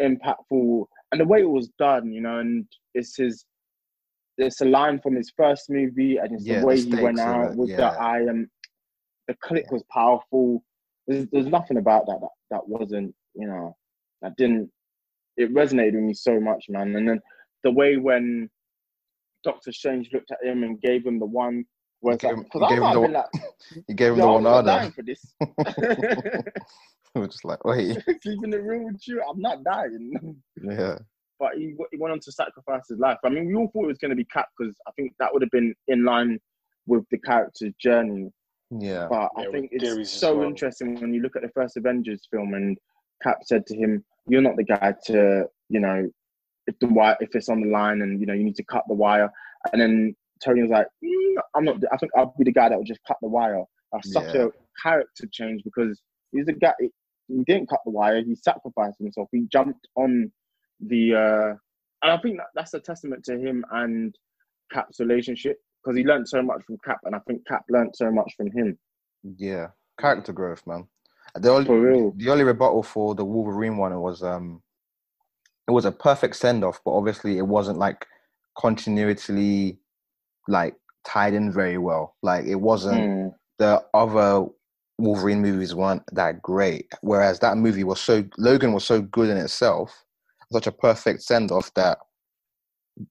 [0.00, 3.44] impactful, and the way it was done, you know, and it's his.
[4.38, 7.20] It's a line from his first movie, and it's Yeah, the the way he went
[7.20, 7.76] out it, with yeah.
[7.76, 8.50] the I am.
[9.28, 10.62] The click was powerful.
[11.06, 13.76] There's, there's nothing about that, that that wasn't, you know,
[14.22, 14.70] that didn't.
[15.36, 16.94] It resonated with me so much, man.
[16.96, 17.20] And then
[17.62, 18.48] the way when
[19.44, 21.64] Doctor Strange looked at him and gave him the one.
[22.00, 23.26] Where it's like, him- he gave him the one- like,
[23.88, 24.66] You gave him the I'm one other.
[24.66, 25.34] dying for this.
[27.14, 30.36] We're just like, wait, Keeping it real with you, I'm not dying.
[30.62, 30.98] yeah,
[31.38, 33.18] but he, he went on to sacrifice his life.
[33.24, 35.32] I mean, we all thought it was going to be Cap because I think that
[35.32, 36.38] would have been in line
[36.86, 38.30] with the character's journey.
[38.70, 40.48] yeah, But Yeah, I think it's theories so well.
[40.48, 42.78] interesting when you look at the first Avengers film and
[43.22, 46.08] Cap said to him, "You're not the guy to, you know,
[46.66, 48.84] if the wire if it's on the line and you know you need to cut
[48.88, 49.30] the wire."
[49.72, 50.14] And then
[50.44, 51.76] Tony was like, "Mm, "I'm not.
[51.92, 53.62] I think I'll be the guy that will just cut the wire."
[53.92, 54.46] That's such Yeah.
[54.46, 54.48] a
[54.82, 56.00] character change because
[56.32, 56.74] he's a guy.
[57.28, 58.22] He didn't cut the wire.
[58.22, 59.28] He sacrificed himself.
[59.32, 60.30] He jumped on
[60.80, 61.14] the.
[61.14, 61.48] uh
[62.02, 64.14] And I think that, that's a testament to him and
[64.72, 68.10] Cap's relationship because he learned so much from Cap, and I think Cap learned so
[68.10, 68.78] much from him.
[69.36, 69.68] yeah.
[70.00, 70.88] Character growth, man.
[71.36, 72.12] The only, For real.
[72.16, 74.60] the only rebuttal for the Wolverine one was um,
[75.68, 78.04] it was a perfect send off, but obviously it wasn't like
[78.60, 79.78] continuously
[80.48, 80.74] like
[81.06, 82.16] tied in very well.
[82.22, 83.34] Like it wasn't Mm.
[83.58, 84.46] the other
[84.98, 86.92] Wolverine movies weren't that great.
[87.02, 90.04] Whereas that movie was so Logan was so good in itself,
[90.52, 91.98] such a perfect send off that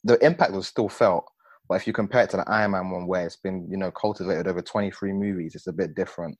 [0.03, 1.25] the impact was still felt.
[1.67, 3.91] But if you compare it to the Iron Man one, where it's been you know
[3.91, 6.37] cultivated over twenty three movies, it's a bit different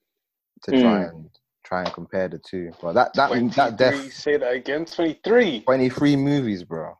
[0.64, 1.10] to try hmm.
[1.10, 1.30] and
[1.66, 2.72] try and compare the two.
[2.82, 4.86] But that that that 23, def Say that again.
[4.86, 5.62] Twenty-three.
[5.62, 6.94] twenty three movies, bro.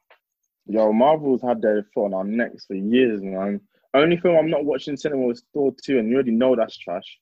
[0.66, 3.60] Yo, Marvel's had their foot on our necks for years, man.
[3.94, 7.20] Only film I'm not watching cinema was Thor 2, and you already know that's trash.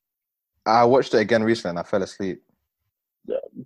[0.65, 2.43] I watched it again recently and I fell asleep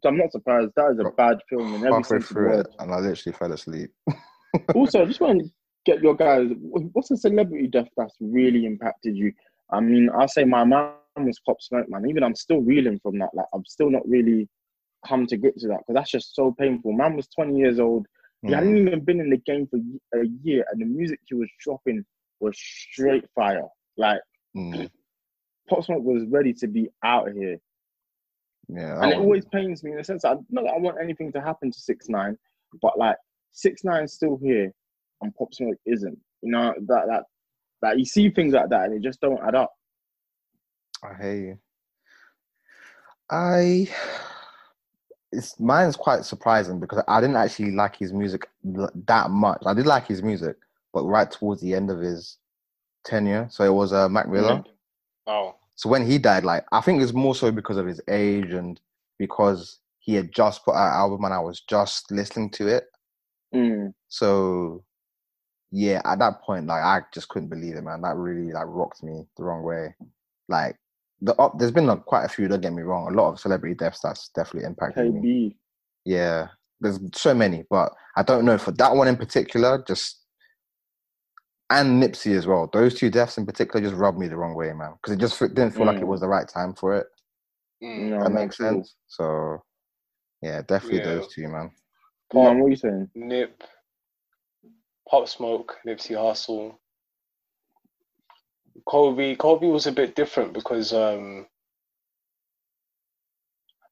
[0.04, 0.72] I'm not surprised.
[0.76, 2.68] That is a bad film in every sense of the through it, word.
[2.80, 3.90] and I literally fell asleep.
[4.76, 5.50] also, I just want to
[5.86, 6.50] get your guys.
[6.94, 9.32] What's a celebrity death that's really impacted you?
[9.72, 12.08] I mean, I say my mom was Pop Smoke, man.
[12.10, 13.30] Even I'm still reeling from that.
[13.34, 14.48] Like, I'm still not really
[15.08, 16.92] come to grips with that because that's just so painful.
[16.94, 18.06] Man was 20 years old.
[18.44, 18.56] He Mm.
[18.56, 19.78] hadn't even been in the game for
[20.20, 22.06] a year, and the music he was dropping
[22.40, 23.68] was straight fire.
[23.98, 24.20] Like,
[24.56, 24.90] Mm.
[25.70, 27.58] Pop Smoke was ready to be out of here.
[28.68, 31.32] Yeah, and it always pains me in the sense that not that I want anything
[31.34, 32.38] to happen to six nine,
[32.82, 33.18] but like
[33.52, 34.72] six nine's still here
[35.22, 36.18] and Pop Smoke isn't.
[36.42, 37.24] You know that that
[37.82, 39.72] that you see things like that and it just don't add up.
[41.04, 41.60] I hear you.
[43.30, 43.90] I
[45.32, 49.62] it's mine's quite surprising because I didn't actually like his music that much.
[49.66, 50.56] I did like his music,
[50.94, 52.38] but right towards the end of his
[53.04, 54.64] tenure, so it was uh, Mac Miller.
[55.28, 58.52] Oh, So when he died, like I think it's more so because of his age
[58.52, 58.80] and
[59.20, 62.86] because he had just put out an album and I was just listening to it.
[63.54, 63.94] Mm.
[64.08, 64.84] So
[65.72, 68.02] yeah, at that point, like I just couldn't believe it, man.
[68.02, 69.96] That really like rocked me the wrong way.
[70.48, 70.78] Like
[71.22, 72.48] the up, there's been like, quite a few.
[72.48, 73.08] Don't get me wrong.
[73.12, 75.58] A lot of celebrity deaths that's definitely impacted me.
[76.06, 76.50] Yeah,
[76.80, 79.84] there's so many, but I don't know for that one in particular.
[79.88, 80.22] Just
[81.70, 82.70] and Nipsey as well.
[82.72, 84.94] Those two deaths in particular just rubbed me the wrong way, man.
[84.94, 86.08] Because it just f- didn't feel like it Mm.
[86.08, 87.08] was the right time for it.
[87.84, 88.10] mm.
[88.12, 88.84] No, that makes at all.
[88.84, 88.96] sense.
[89.08, 89.64] So
[90.42, 91.06] yeah, definitely Yeah.
[91.16, 91.72] those two, man.
[92.34, 93.10] Man, what are you saying?
[93.16, 93.64] Nip,
[95.10, 96.76] Pop Smoke, Nipsey Hussle,
[98.88, 99.36] Kobe.
[99.36, 101.48] Kobe was a bit different because um,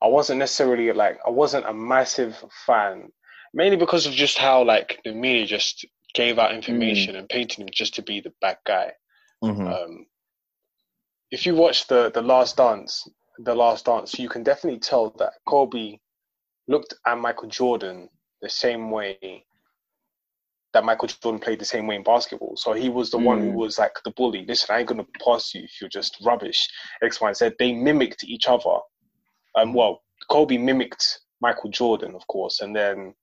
[0.01, 3.11] I wasn't necessarily like I wasn't a massive fan,
[3.53, 7.69] mainly because of just how like the media just gave out information and painted him
[7.71, 8.93] just to be the bad guy.
[9.43, 9.67] Mhm.
[9.73, 10.05] Um,
[11.31, 13.07] if you watch the the Last Dance,
[13.39, 15.97] the Last Dance, you can definitely tell that Kobe
[16.67, 18.09] looked at Michael Jordan
[18.41, 19.45] the same way
[20.73, 22.55] that Michael Jordan played the same way in basketball.
[22.57, 23.55] So he was the one who Mm.
[23.55, 24.43] was like the bully.
[24.45, 26.67] Listen, I ain't gonna pass you if you're just rubbish.
[27.03, 27.51] X, Y, and Z.
[27.59, 28.79] They mimicked each other.
[29.55, 33.13] Um, well, Kobe mimicked Michael Jordan, of course, and then.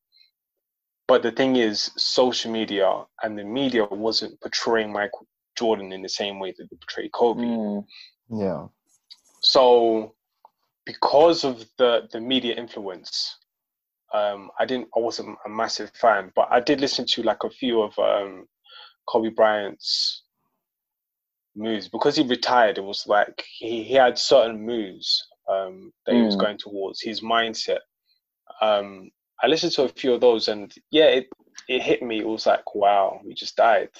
[1.10, 5.26] But the thing is, social media and the media wasn't portraying Michael
[5.58, 7.42] Jordan in the same way that they portrayed Kobe.
[7.42, 7.84] Mm.
[8.30, 8.66] Yeah.
[9.40, 10.14] So,
[10.86, 13.38] because of the the media influence,
[14.14, 14.86] um, I didn't.
[14.96, 18.46] I wasn't a massive fan, but I did listen to like a few of um,
[19.08, 20.22] Kobe Bryant's
[21.56, 22.78] moves because he retired.
[22.78, 26.40] It was like he, he had certain moves um, that he was Mm.
[26.40, 27.80] going towards his mindset.
[28.60, 29.10] Um,
[29.42, 31.28] I listened to a few of those, and yeah, it
[31.68, 32.20] it hit me.
[32.20, 33.90] It was like, wow, we just died.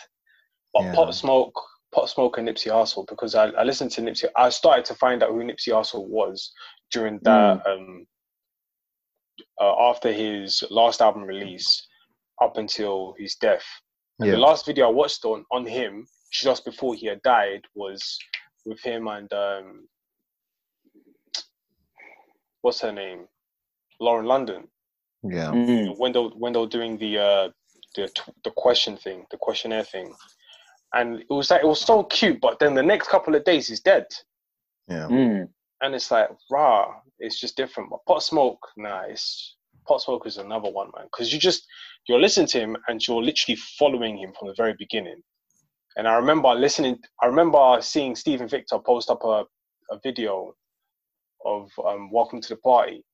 [0.72, 0.94] But Yeah.
[0.94, 1.60] Pop Smoke,
[1.92, 4.26] Pop Smoke, and Nipsey Hussle because I, I listened to Nipsey.
[4.36, 6.52] I started to find out who Nipsey Hussle was
[6.90, 8.06] during that um,
[9.60, 11.86] uh, after his last album release,
[12.42, 13.64] up until his death.
[14.18, 14.32] Yeah.
[14.32, 18.18] The last video I watched on on him just before he had died was
[18.64, 19.88] with him and um,
[22.60, 23.26] what's her name,
[23.98, 24.68] Lauren London
[25.22, 25.50] Yeah.
[25.50, 25.98] Mm.
[25.98, 27.48] when they were doing the uh
[27.96, 28.10] the
[28.44, 30.14] the question thing, the questionnaire thing,
[30.94, 32.40] and it was like it was so cute.
[32.40, 34.06] But then the next couple of days, he's dead,
[34.88, 35.08] Yeah.
[35.08, 35.48] Mm.
[35.82, 37.90] and it's like rah, it's just different.
[37.90, 39.56] But Pop Smoke, nah, it's
[39.86, 41.66] Pop Smoke is another one, man, because you just
[42.08, 45.20] you're listening to him and you're literally following him from the very beginning.
[45.96, 46.98] And I remember listening.
[47.22, 49.44] I remember seeing Steven Victor post up a,
[49.90, 50.54] a video
[51.44, 53.04] of um, "Welcome to the Party,"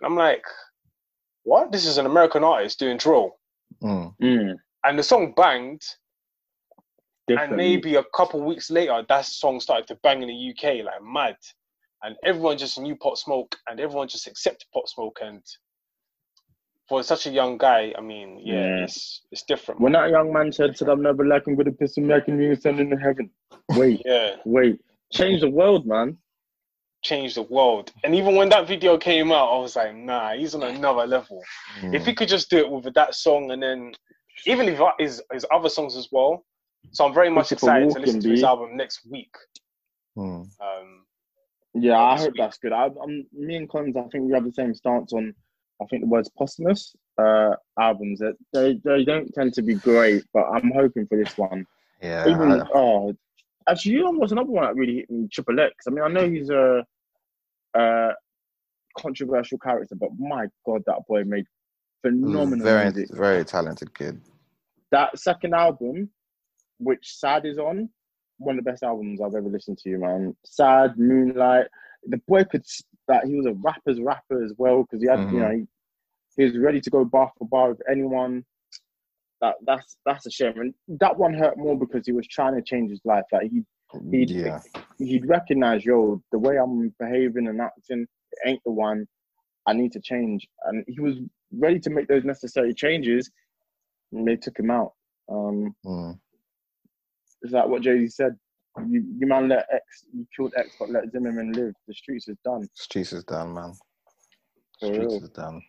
[0.00, 0.44] and I'm like,
[1.44, 1.72] "What?
[1.72, 3.38] This is an American artist doing drill."
[3.82, 4.14] Mm.
[4.22, 4.54] Mm.
[4.84, 5.82] And the song banged,
[7.28, 11.02] and maybe a couple weeks later, that song started to bang in the UK like
[11.02, 11.36] mad,
[12.02, 15.18] and everyone just knew Pop Smoke, and everyone just accepted Pop Smoke.
[15.22, 15.42] And
[16.88, 18.84] for such a young guy, I mean, yeah, Yeah.
[18.84, 19.80] it's it's different.
[19.80, 22.80] When that young man said, said I'm never lacking with a pistol making music send
[22.80, 23.30] into heaven.
[23.70, 24.80] Wait, yeah, wait.
[25.12, 26.18] Change the world, man.
[27.02, 27.92] Changed the world.
[28.04, 31.42] And even when that video came out, I was like, nah, he's on another level.
[31.82, 33.92] If he could just do it with that song, and then
[34.46, 36.44] even if his his other songs as well.
[36.90, 39.32] So I'm very much Christopher excited to listen to his album next week.
[40.18, 40.48] Mm.
[40.60, 41.04] Um,
[41.74, 42.38] Yeah, I hope week.
[42.38, 42.72] that's good.
[42.72, 43.96] I, I'm me and Collins.
[43.96, 45.34] I think we have the same stance on.
[45.80, 50.24] I think the words posthumous uh, albums that they they don't tend to be great,
[50.34, 51.66] but I'm hoping for this one.
[52.02, 52.28] Yeah.
[52.28, 53.14] Even I- oh,
[53.68, 55.28] actually, you know what's another one that really hit me?
[55.32, 55.86] Triple X.
[55.86, 56.84] I mean, I know he's a,
[57.74, 58.10] a
[58.98, 61.46] controversial character, but my god, that boy made
[62.02, 63.08] phenomenal very, music.
[63.16, 64.20] very talented kid.
[64.90, 66.10] That second album,
[66.78, 67.88] which Sad is on,
[68.38, 70.36] one of the best albums I've ever listened to, man.
[70.44, 71.66] Sad, Moonlight.
[72.06, 72.64] The boy could
[73.08, 75.32] that he was a rapper's rapper as well because he had, Mhm.
[75.32, 75.66] you know, he,
[76.36, 78.44] he was ready to go bar for bar with anyone.
[79.40, 82.62] That that's that's a shame, and that one hurt more because he was trying to
[82.62, 83.24] change his life.
[83.32, 83.64] Like he
[84.10, 84.60] He'd- yeah.
[84.98, 88.06] he'd recognize, yo, the way I'm behaving and acting
[88.46, 89.06] ain't the one.
[89.66, 91.16] I need to change, and he was
[91.52, 93.30] ready to make those necessary changes.
[94.12, 94.92] And they took him out.
[95.28, 96.18] Um, Mm.
[97.42, 98.38] it's like what Jay Z said.
[98.88, 101.74] You, you man let X, you killed X, but let Zimmerman live.
[101.86, 102.66] The streets is done.
[102.74, 103.72] Streets is done, man.
[104.80, 105.22] For Streets real.
[105.22, 105.62] is done.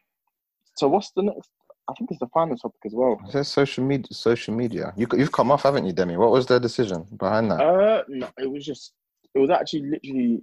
[0.77, 1.49] So what's the next?
[1.89, 3.19] I think it's the final topic as well.
[3.25, 4.07] It says social media.
[4.11, 4.93] Social media.
[4.95, 6.15] You you've come off, haven't you, Demi?
[6.17, 7.59] What was their decision behind that?
[7.59, 8.93] Uh, no, it was just,
[9.35, 10.41] it was actually literally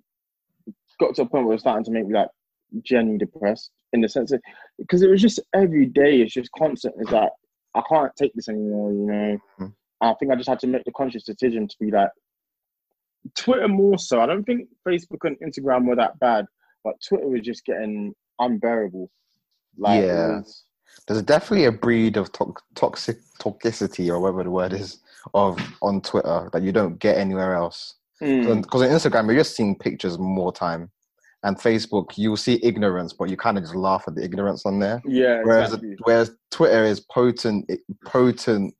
[1.00, 2.28] got to a point where it was starting to make me like
[2.82, 4.40] genuinely depressed in the sense that
[4.78, 6.94] because it was just every day, it's just constant.
[6.98, 7.30] It's like
[7.74, 9.38] I can't take this anymore, you know.
[9.60, 9.74] Mhm.
[10.02, 12.10] I think I just had to make the conscious decision to be like
[13.36, 14.20] Twitter more so.
[14.20, 16.46] I don't think Facebook and Instagram were that bad,
[16.84, 19.10] but Twitter was just getting unbearable.
[19.78, 20.38] Like, Yeah.
[20.38, 20.64] was-
[21.06, 24.98] There's definitely a breed of to- toxic toxicity or whatever the word is
[25.34, 27.94] of on Twitter that you don't get anywhere else.
[28.22, 28.62] Mm.
[28.62, 30.90] Because on Instagram, you're just seeing pictures more time,
[31.42, 34.78] and Facebook, you'll see ignorance, but you kind of just laugh at the ignorance on
[34.78, 35.00] there.
[35.06, 35.96] yeah, Whereas exactly.
[36.02, 37.70] whereas Twitter is potent,
[38.04, 38.74] potent,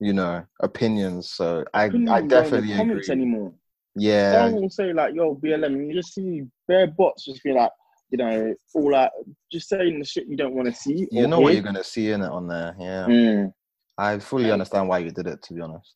[0.00, 1.30] you know, opinions.
[1.30, 3.22] So I couldn't I even go in the definitely comments agree.
[3.22, 3.52] anymore.
[3.94, 7.52] Yeah, Someone will say like, "Yo, BLM," and you just see bare bots just be
[7.52, 7.70] like,
[8.12, 9.10] you know, all that,
[9.50, 11.08] just saying the shit you don't want to see.
[11.10, 12.76] you or know what you're gonna see in it on there.
[12.78, 13.52] Yeah, Mm.
[13.98, 15.42] I fully And- understand why you did it.
[15.44, 15.94] To be honest.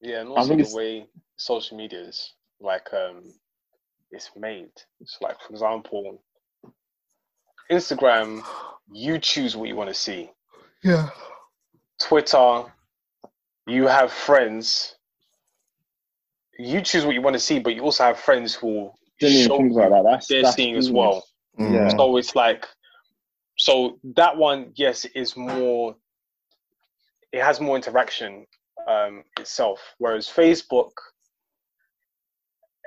[0.00, 1.06] Yeah, and I also think the it's- way
[1.36, 3.22] social media is like um
[4.10, 4.72] it's made.
[5.00, 6.22] It's like for example,
[7.70, 8.42] Instagram,
[8.90, 10.30] you choose what you want to see.
[10.82, 11.10] Yeah.
[12.00, 12.64] Twitter,
[13.66, 14.96] you have friends.
[16.58, 19.46] You choose what you want to see, but you also have friends who will Didn't
[19.46, 20.02] show think about you that.
[20.10, 21.22] That's they're that's seeing as well.
[21.58, 21.88] Yeah.
[21.88, 22.66] So it's like,
[23.58, 25.96] so that one, yes, is more.
[27.32, 28.46] It has more interaction
[28.88, 30.90] um, itself, whereas Facebook,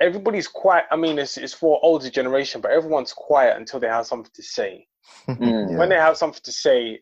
[0.01, 0.85] everybody's quiet.
[0.91, 4.43] I mean, it's it's for older generation, but everyone's quiet until they have something to
[4.43, 4.87] say.
[5.27, 5.71] Mm.
[5.71, 5.77] Yeah.
[5.77, 6.99] When they have something to say,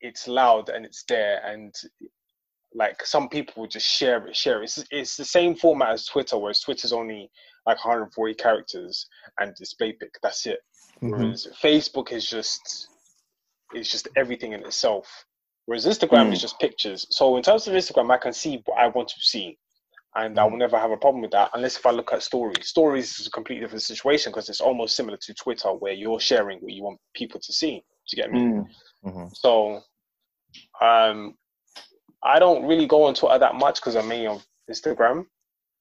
[0.00, 1.72] it's loud and it's there, and
[2.74, 4.64] like some people will just share it, share it.
[4.64, 7.30] It's, it's the same format as Twitter, whereas Twitter's only
[7.66, 9.06] like 140 characters
[9.38, 10.14] and display pic.
[10.22, 10.60] That's it.
[11.02, 11.10] Mhm.
[11.10, 12.88] Whereas Facebook is just
[13.74, 15.24] is just everything in itself.
[15.66, 16.32] Whereas Instagram Mm.
[16.32, 17.06] is just pictures.
[17.10, 19.56] So in terms of Instagram, I can see what I want to see,
[20.16, 22.66] and I will never have a problem with that unless if I look at stories.
[22.68, 26.58] Stories is a completely different situation because it's almost similar to Twitter, where you're sharing
[26.58, 27.84] what you want people to see.
[28.08, 28.40] Do you get me?
[28.40, 28.66] Mm.
[29.04, 29.36] Mhm.
[29.36, 29.84] So,
[30.80, 31.38] um,
[32.22, 35.26] I don't really go on Twitter that much because I'm mainly on Instagram.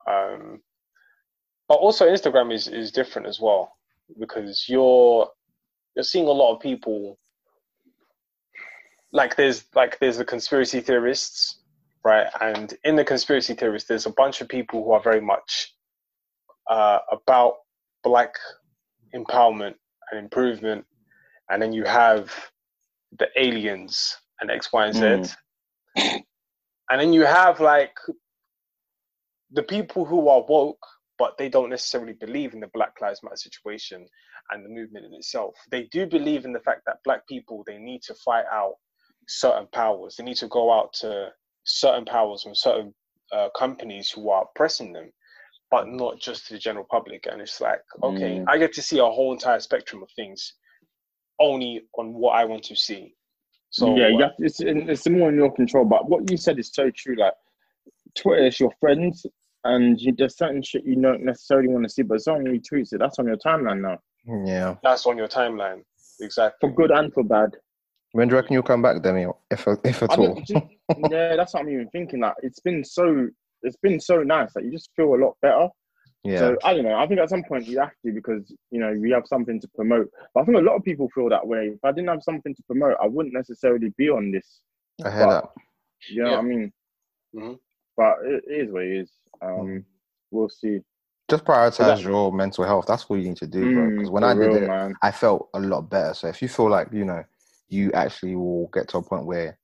[0.05, 0.61] Um,
[1.69, 3.77] but also Instagram is, is different as well
[4.19, 5.29] because you're
[5.95, 7.17] you're seeing a lot of people
[9.11, 11.61] like there's like there's the conspiracy theorists,
[12.03, 12.27] right?
[12.41, 15.73] And in the conspiracy theorists, there's a bunch of people who are very much
[16.69, 17.55] uh, about
[18.03, 18.33] black
[19.15, 19.75] empowerment
[20.11, 20.85] and improvement,
[21.49, 22.31] and then you have
[23.17, 25.33] the aliens and X, Y, and Z.
[26.91, 27.93] And then you have like
[29.51, 30.85] the people who are woke,
[31.19, 34.07] but they don't necessarily believe in the Black Lives Matter situation
[34.51, 35.53] and the movement in itself.
[35.69, 38.75] They do believe in the fact that black people they need to fight out
[39.27, 40.15] certain powers.
[40.15, 41.29] They need to go out to
[41.65, 42.95] certain powers from certain
[43.31, 45.11] uh, companies who are oppressing them,
[45.69, 47.27] but not just to the general public.
[47.29, 48.45] And it's like, okay, Mm.
[48.47, 50.53] I get to see a whole entire spectrum of things
[51.39, 53.13] only on what I want to see.
[53.71, 55.85] So yeah, you uh, it's, it's more in your control.
[55.85, 57.15] But what you said is so true.
[57.15, 57.33] Like
[58.15, 59.27] Twitter is your friends,
[59.63, 62.99] and you, there's certain shit you don't necessarily want to see, but someone retweets it.
[62.99, 63.99] That's on your timeline now,
[64.45, 64.75] Yeah.
[64.83, 65.83] that's on your timeline.
[66.21, 66.69] Exactly.
[66.69, 67.55] for good and for bad.
[68.11, 69.25] When do you reckon you'll come back, Demi?
[69.51, 70.35] If if at I all?
[70.41, 70.51] just,
[71.11, 72.19] yeah, that's what I'm even thinking.
[72.21, 73.27] Like it's been so,
[73.61, 74.55] it's been so nice.
[74.55, 75.67] Like you just feel a lot better.
[76.23, 76.39] Yeah.
[76.39, 76.95] So I don't know.
[76.95, 79.67] I think at some point you have to because you know we have something to
[79.75, 80.09] promote.
[80.33, 81.67] But I think a lot of people feel that way.
[81.67, 84.59] If I didn't have something to promote, I wouldn't necessarily be on this.
[85.05, 85.45] I hear that.
[86.09, 86.35] You know Yeah.
[86.37, 86.73] what I mean?
[87.35, 87.59] Mhm.
[87.99, 89.11] But it is what it is.
[89.41, 89.85] Um,
[90.31, 90.79] We'll see.
[91.29, 92.85] Just prioritize your mental health.
[92.87, 93.89] That's what you need to do, bro.
[93.89, 94.93] Because Mm, when I did real, it, man.
[95.01, 96.13] I felt a lot better.
[96.13, 97.23] So if you feel like you know,
[97.67, 99.59] you actually will get to a point where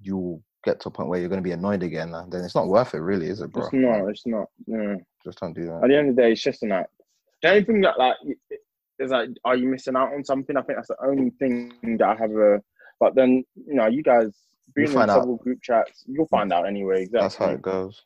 [0.00, 2.44] you will get to a point where you're going to be annoyed again, uh, then
[2.44, 3.64] it's not worth it, really, is it, bro?
[3.64, 4.08] It's not.
[4.08, 4.48] It's not.
[4.66, 4.96] Yeah.
[5.24, 5.82] Just don't do that.
[5.82, 6.90] At the end of the day, it's just an act.
[7.42, 8.16] The only thing that like
[9.00, 10.56] is like, are you missing out on something?
[10.56, 12.62] I think that's the only thing that I have a.
[13.00, 14.32] But then you know, you guys
[14.74, 15.20] being in find out.
[15.20, 17.02] several group chats, you'll find out anyway.
[17.02, 17.20] Exactly.
[17.20, 18.02] That's how it goes.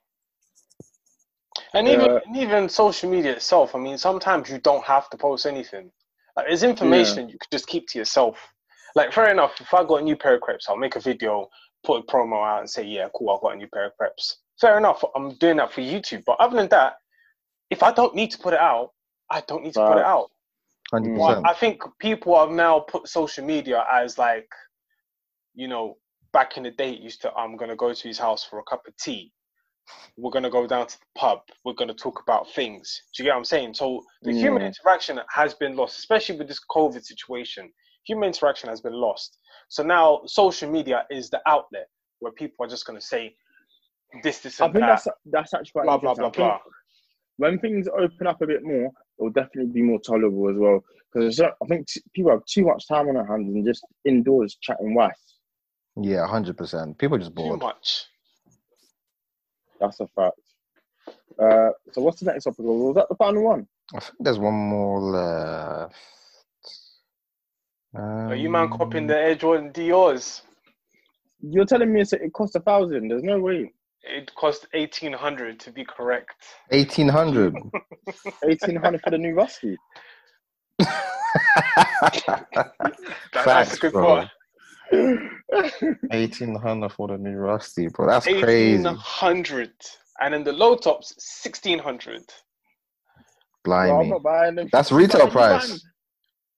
[1.74, 5.16] And even Uh, and even social media itself, I mean, sometimes you don't have to
[5.16, 5.90] post anything.
[6.36, 8.38] Like, there's information you could just keep to yourself.
[8.94, 11.48] Like, fair enough, if I got a new pair of crepes, I'll make a video,
[11.84, 14.38] put a promo out, and say, yeah, cool, I've got a new pair of crepes.
[14.60, 16.24] Fair enough, I'm doing that for YouTube.
[16.24, 16.94] But other than that,
[17.70, 18.92] if I don't need to put it out,
[19.30, 20.30] I don't need to put it out.
[20.90, 21.18] Hundred Mm.
[21.18, 21.46] Well, percent.
[21.46, 24.48] I think people have now put social media as like,
[25.54, 25.98] you know,
[26.32, 28.58] back in the day, it used to, I'm going to go to his house for
[28.58, 29.32] a cup of tea.
[30.16, 31.40] We're going to go down to the pub.
[31.64, 33.02] We're going to talk about things.
[33.14, 33.74] Do you get what I'm saying?
[33.74, 37.72] So the human interaction has been lost, especially with this COVID situation.
[38.06, 39.38] Human interaction has been lost.
[39.68, 41.88] So now social media is the outlet
[42.20, 43.34] where people are just going to say
[44.22, 45.02] this, this, I think that.
[45.04, 46.58] that's that's actually quite blah, blah, blah, blah.
[47.36, 50.82] When things open up a bit more, it will definitely be more tolerable as well.
[51.12, 54.56] Because I think t- people have too much time on their hands and just indoors
[54.60, 55.16] chatting wife.
[56.00, 56.96] Yeah, hundred percent.
[56.98, 58.06] People are just Too much.
[59.80, 60.38] That's a fact.
[61.38, 62.58] Uh, so what's the next topic?
[62.60, 63.66] Was that the final one?
[63.94, 65.94] I think there's one more left.
[67.94, 70.42] Are you man copying Um, the Air Jordan Dior's?
[71.40, 73.08] You're telling me it cost a thousand.
[73.08, 73.72] There's no way.
[74.02, 76.34] It cost eighteen hundred to be correct.
[76.70, 77.54] eighteen hundred?
[78.48, 79.76] Eighteen hundred for the new Rusty.
[83.34, 84.08] That- that's a good bro.
[84.16, 84.30] one.
[86.12, 88.06] Eighteen hundred for the new Rusty, bro.
[88.06, 88.96] That's Eighteen crazy.
[88.96, 89.72] hundred,
[90.20, 92.24] and in the low tops sixteen hundred.
[93.64, 94.08] Blimey.
[94.10, 94.68] not buying them.
[94.72, 95.84] That's retail But you're price.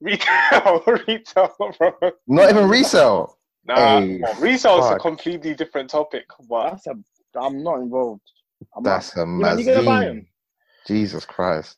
[0.00, 1.92] Retail, retail, bro.
[2.26, 3.38] Not even resale.
[3.66, 6.24] Nah, Hey, well, resale is a completely different topic.
[6.48, 6.94] But That's a.
[7.38, 8.22] I'm not involved.
[8.76, 10.06] I'm That's a not, you know, you're gonna buy mazine.
[10.06, 10.26] them.
[10.86, 11.76] Jesus Christ.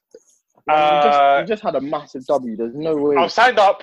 [0.66, 2.56] Man, you, Uh, just, you just had a massive W.
[2.56, 3.16] There's no way.
[3.16, 3.82] I've signed up.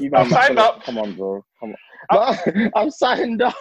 [0.00, 0.82] You I've signed up.
[0.84, 1.44] Come on, bro.
[1.60, 1.74] Come
[2.10, 2.38] on.
[2.56, 3.54] No, I'm signed up.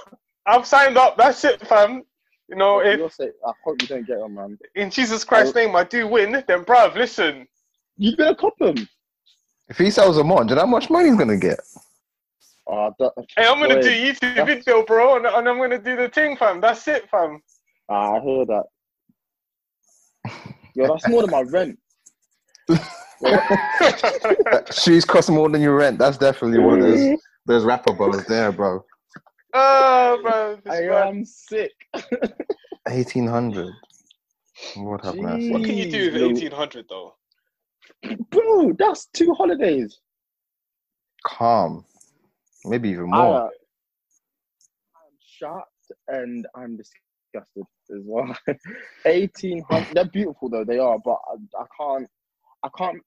[0.46, 1.18] I've signed up.
[1.18, 2.04] That's it, fam.
[2.48, 4.58] You know, if say, I hope you don't get them, man.
[4.76, 7.48] in Jesus Christ's name I do win, then bruv, listen.
[7.98, 8.88] You better cop him.
[9.68, 11.60] If he sells them on, do you know how much money he's gonna get?
[12.66, 15.78] Oh, that, Hey, I'm gonna Boy, do YouTube that's- video, bro, and, and I'm gonna
[15.78, 16.60] do the thing, fam.
[16.62, 17.42] That's it, fam.
[17.90, 18.64] ah, I heard that.
[20.76, 21.78] Yo, that's more than my rent.
[24.72, 26.00] Shoes cost more than your rent.
[26.00, 28.84] That's definitely one of those those rapper bros there, bro.
[29.54, 30.60] oh, bro.
[30.70, 31.08] I man.
[31.08, 31.72] am sick.
[32.90, 33.74] Eighteen hundred.
[34.76, 35.52] What have mercy.
[35.52, 37.16] What can you do with 1800 though?
[38.30, 40.00] Bro, that's two holidays.
[41.26, 41.86] Calm.
[42.66, 43.42] Maybe even I, more.
[43.42, 43.50] uh, I'm
[45.26, 45.72] shocked
[46.08, 48.36] and I'm disgusted as well.
[49.06, 49.96] Eighteen hundred.
[49.96, 50.66] They're beautiful though.
[50.66, 52.08] They are, but I, I can't.
[52.64, 53.02] I can't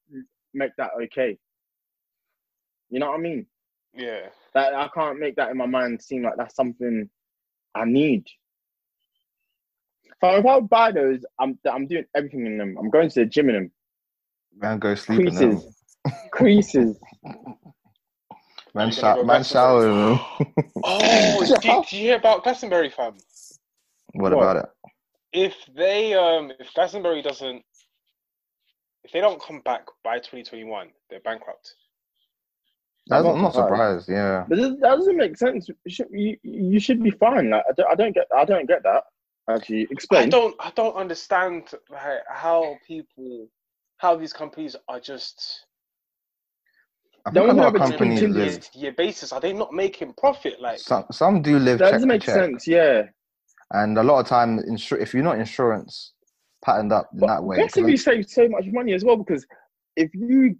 [0.54, 1.38] make that okay.
[2.90, 3.46] You know what I mean?
[3.94, 4.28] Yeah.
[4.54, 7.08] That I can't make that in my mind seem like that's something
[7.74, 8.26] I need.
[10.22, 12.76] So if I would buy those, I'm I'm doing everything in them.
[12.78, 13.72] I'm going to the gym in them.
[14.56, 15.60] Man, go sleep in them.
[15.60, 15.76] Creases,
[16.30, 16.98] creases.
[18.74, 20.18] Man, You're gonna shower, man back shower.
[20.82, 23.16] Oh, did, did you hear about Glastonbury, fam?
[24.14, 24.42] What What?
[24.42, 24.66] about it?
[25.32, 27.62] If they, um, if Glastonbury doesn't,
[29.04, 31.74] if they don't come back by 2021, they're bankrupt.
[33.08, 34.08] That's, I'm I'm not surprised.
[34.08, 34.44] Yeah.
[34.48, 35.68] But this, that doesn't make sense.
[35.68, 37.50] You should, you, you should be fine.
[37.50, 39.02] Like I don't, I don't get I don't get that.
[39.50, 40.20] Actually, explain.
[40.22, 40.30] I explain.
[40.30, 43.48] don't I don't understand like, how people
[43.96, 45.64] how these companies are just
[47.26, 48.68] I Don't think a lot of have a companies team year live.
[48.74, 49.32] year basis.
[49.32, 50.60] Are they not making profit?
[50.60, 52.68] Like Some some do live That check doesn't make check, sense.
[52.68, 53.02] Yeah.
[53.72, 56.12] and a lot of time, insur- if you're not insurance
[56.64, 59.46] patterned up in But that way, Glastonbury saves so much money as well because
[59.96, 60.56] if you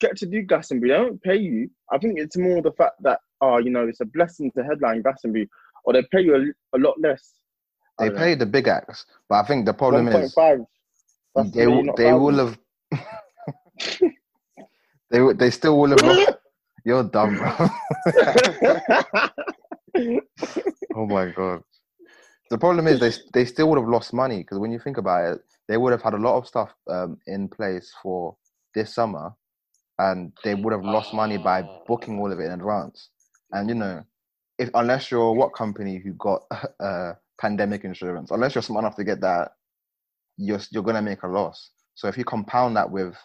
[0.00, 1.70] get to do Glastonbury, they don't pay you.
[1.90, 5.02] I think it's more the fact that oh, you know, it's a blessing to headline
[5.02, 5.48] Glastonbury,
[5.84, 7.32] or they pay you a, a lot less.
[7.98, 9.06] They pay the big acts.
[9.28, 10.66] But I think the problem One is point
[11.34, 11.52] five.
[11.52, 12.58] They really they will have
[15.10, 16.36] they they still will have.
[16.84, 17.52] You're dumb, bro.
[20.94, 21.62] oh my god.
[22.50, 25.32] The problem is they they still would have lost money because when you think about
[25.32, 28.36] it, they would have had a lot of stuff um, in place for
[28.74, 29.34] this summer,
[29.98, 33.10] and they would have lost money by booking all of it in advance.
[33.52, 34.04] And you know,
[34.58, 36.42] if unless you're what company who got
[36.80, 39.52] uh, pandemic insurance, unless you're smart enough to get that,
[40.36, 41.70] you're you're gonna make a loss.
[41.94, 43.16] So if you compound that with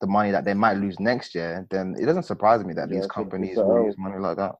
[0.00, 2.96] the money that they might lose next year, then it doesn't surprise me that Yeah,
[2.96, 4.56] these companies will money like that.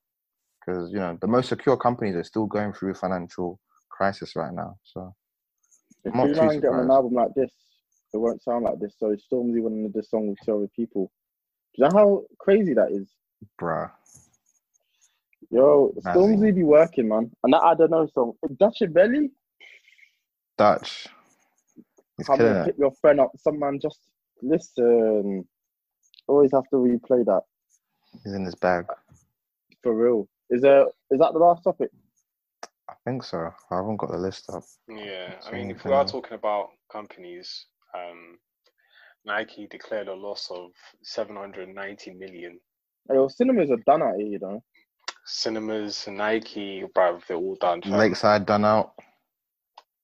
[0.65, 3.61] Because you know the most secure companies are still going through financial
[3.95, 4.77] crisis right now.
[4.83, 5.15] So
[6.05, 7.51] If I'm not too get on an album like this,
[8.13, 8.95] it won't sound like this.
[8.99, 11.11] So Stormzy wanted this song with two other people.
[11.75, 13.09] Do you know how crazy that is?
[13.61, 13.91] bruh.
[15.51, 16.19] Yo, Nazi.
[16.19, 17.31] Stormzy be working, man.
[17.43, 18.33] And that I don't know song.
[18.59, 19.31] Dutch your belly?
[20.59, 21.09] Dutch.
[22.17, 23.33] He's Come and pick your friend up.
[23.39, 24.01] Someone just
[24.43, 25.47] listen.
[26.27, 27.43] Always have to replay that.
[28.23, 28.87] He's in his bag.
[29.83, 30.29] For real.
[30.51, 31.91] Is there is that the last topic?
[32.89, 33.39] I think so.
[33.71, 34.63] I haven't got the list up.
[34.89, 38.39] Yeah, I So mean, if we are talking about companies, um,
[39.25, 40.71] Nike declared a loss of
[41.03, 42.61] 790 million.
[43.09, 44.63] Hey, Yo, cinemas are done out here, you know.
[45.25, 47.81] Cinemas, Nike, bruv, they're all done.
[47.83, 47.99] fam.
[47.99, 48.93] Lakeside done out.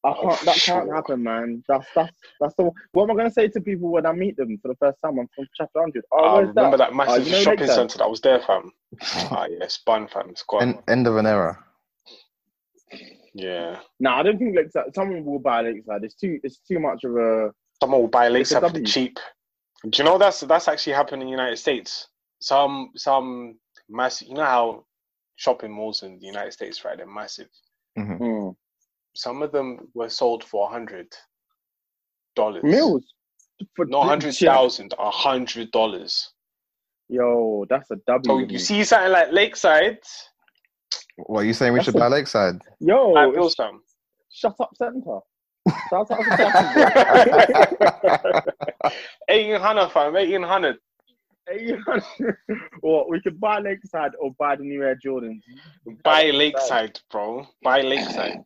[0.02, 1.62] I Oh, can't, for that can't happen, man.
[1.68, 2.70] That's that's that's the.
[2.92, 5.18] What am I gonna say to people when I meet them for the first time?
[5.18, 6.04] I'm from Chafford Hundred.
[6.10, 6.84] Oh, I where's remember that?
[6.84, 8.72] that, massive you know shopping centre that was there, fam.
[9.30, 10.30] Ah, yeah, spun, fam.
[10.30, 10.62] It's gone.
[10.62, 11.58] End, end of an era.
[13.34, 13.80] Yeah.
[13.98, 14.94] No, I don't think Lakeside.
[14.94, 16.04] Someone will buy Lakeside.
[16.04, 16.40] It's too.
[16.42, 17.50] It's too much of a.
[17.80, 19.18] Someone will buy It's a Lakeside for cheap.
[19.88, 22.08] Do you know that's that's actually happened in the United States?
[22.40, 23.58] Some some
[23.88, 24.28] massive.
[24.28, 24.84] You know how
[25.36, 26.96] shopping malls in the United States, right?
[26.96, 27.48] They're massive.
[27.98, 28.54] Mm.
[29.14, 31.08] Some of them were sold for a hundred
[32.36, 32.62] dollars.
[32.62, 33.04] Meals.
[33.76, 36.32] For No, hundred thousand, a hundred dollars.
[37.08, 38.22] Yo, that's a W.
[38.24, 39.98] So you see something like Lakeside,
[41.26, 41.72] What are you saying?
[41.72, 42.60] We That's should a- buy Lakeside?
[42.80, 43.82] Yo, I it's feel some.
[44.32, 45.18] shut up centre.
[45.90, 48.42] Shout out to Jacksonville.
[49.28, 50.16] Eighteen hundred, fam.
[50.16, 50.76] Eighteen hundred.
[51.48, 51.76] Hey,
[52.80, 55.40] what we could buy Lakeside or buy the new Air Jordans.
[56.04, 57.46] Buy Lakeside, bro.
[57.62, 58.38] Buy Lakeside.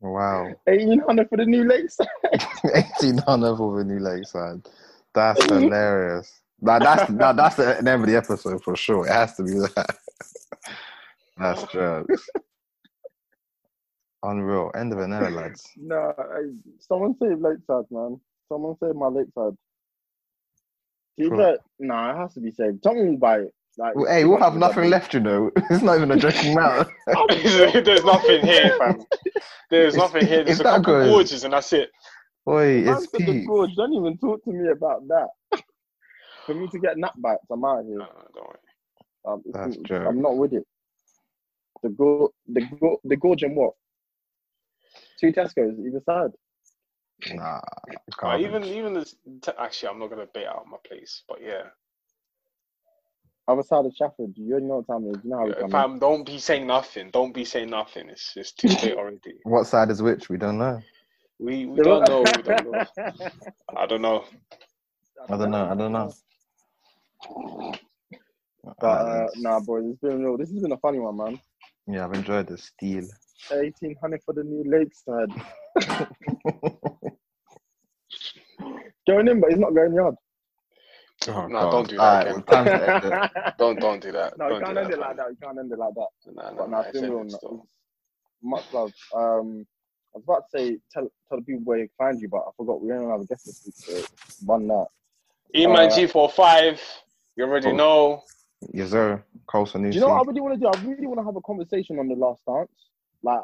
[0.00, 0.52] Wow.
[0.66, 2.08] Eighteen hundred for the new Lakeside.
[2.62, 4.62] 1800 for the new Lakeside.
[5.14, 6.40] That's hilarious.
[6.60, 9.06] Now that's now that's the name of the episode for sure.
[9.06, 9.96] It has to be that.
[11.36, 12.28] That's jokes.
[14.22, 14.70] Unreal.
[14.74, 15.68] End of an era, lads.
[15.76, 18.18] No, hey, someone save Lakeside, man.
[18.48, 19.52] Someone save my Lakeside.
[21.18, 21.40] Keep Cool.
[21.40, 21.60] it.
[21.78, 22.82] Nah, it has to be saved.
[22.82, 23.54] Someone will buy it.
[23.76, 25.50] Like, Well, hey, we'll have nothing left, you know.
[25.70, 26.90] It's not even a joking matter.
[27.82, 29.02] There's nothing here, fam.
[29.70, 30.40] There's It's- nothing here.
[30.40, 31.90] if There's a that couple goes- gorges and that's it.
[32.46, 33.74] Boy, it's said the gorge.
[33.74, 35.28] Don't even talk to me about that.
[36.46, 37.96] For me to get nap bites, I'm out here.
[37.98, 38.58] No, no, don't worry.
[39.26, 40.06] Um, That's it's- joke.
[40.06, 40.66] I'm not with it.
[41.84, 43.74] The go, the go, the gorge and what?
[45.20, 46.30] Two Tesco's either side.
[47.34, 47.60] Nah,
[48.22, 49.14] Uh, even even this.
[49.42, 51.64] T- actually, I'm not gonna bait out my place, but yeah.
[53.46, 54.32] Other side of Chafford.
[54.36, 55.24] You already know what time it is.
[55.24, 55.64] You know how we come.
[55.66, 55.70] in.
[55.72, 57.10] Fam, don't be saying nothing.
[57.10, 58.08] Don't be saying nothing.
[58.08, 59.36] It's it's too late already.
[59.42, 60.30] What side is which?
[60.30, 60.80] We don't know.
[61.38, 62.22] We we don't know.
[62.22, 62.82] We don't know.
[63.76, 64.24] I don't know.
[65.28, 65.68] I don't know.
[65.70, 66.14] I don't know.
[68.80, 70.38] But uh, Alright, nah, boys, it's been real.
[70.38, 71.38] This has been a funny one, man.
[71.86, 73.04] Yeah, I've enjoyed the steel.
[73.52, 75.30] Eighteen hundred for the new Lakeside.
[79.06, 80.14] going in, but he's not going yard.
[81.28, 81.70] Oh, No, God.
[81.70, 82.42] don't do that Alright, again.
[82.44, 83.30] time to end it.
[83.58, 84.36] Don't don't do that.
[84.36, 85.30] no, you don't can't end that, it like that.
[85.30, 86.08] You can't end it like that.
[86.34, 87.20] Nah, nah, But nah, nah, it's it's been real.
[87.20, 87.66] ended no, still.
[88.42, 88.92] Much love.
[89.14, 89.66] Um,
[90.14, 92.38] I was about to say tell tell the people where you can find you, but
[92.38, 94.02] I forgot we don't have a guest this week, so
[94.46, 94.86] run that.
[95.54, 96.80] Eman Uh, G45.
[97.36, 97.76] You already Oh.
[97.76, 98.22] know.
[98.72, 99.22] Yes, sir.
[99.46, 100.66] Colson Do you know what I really want to do?
[100.66, 102.70] I really want to have a conversation on the last dance.
[103.22, 103.40] Like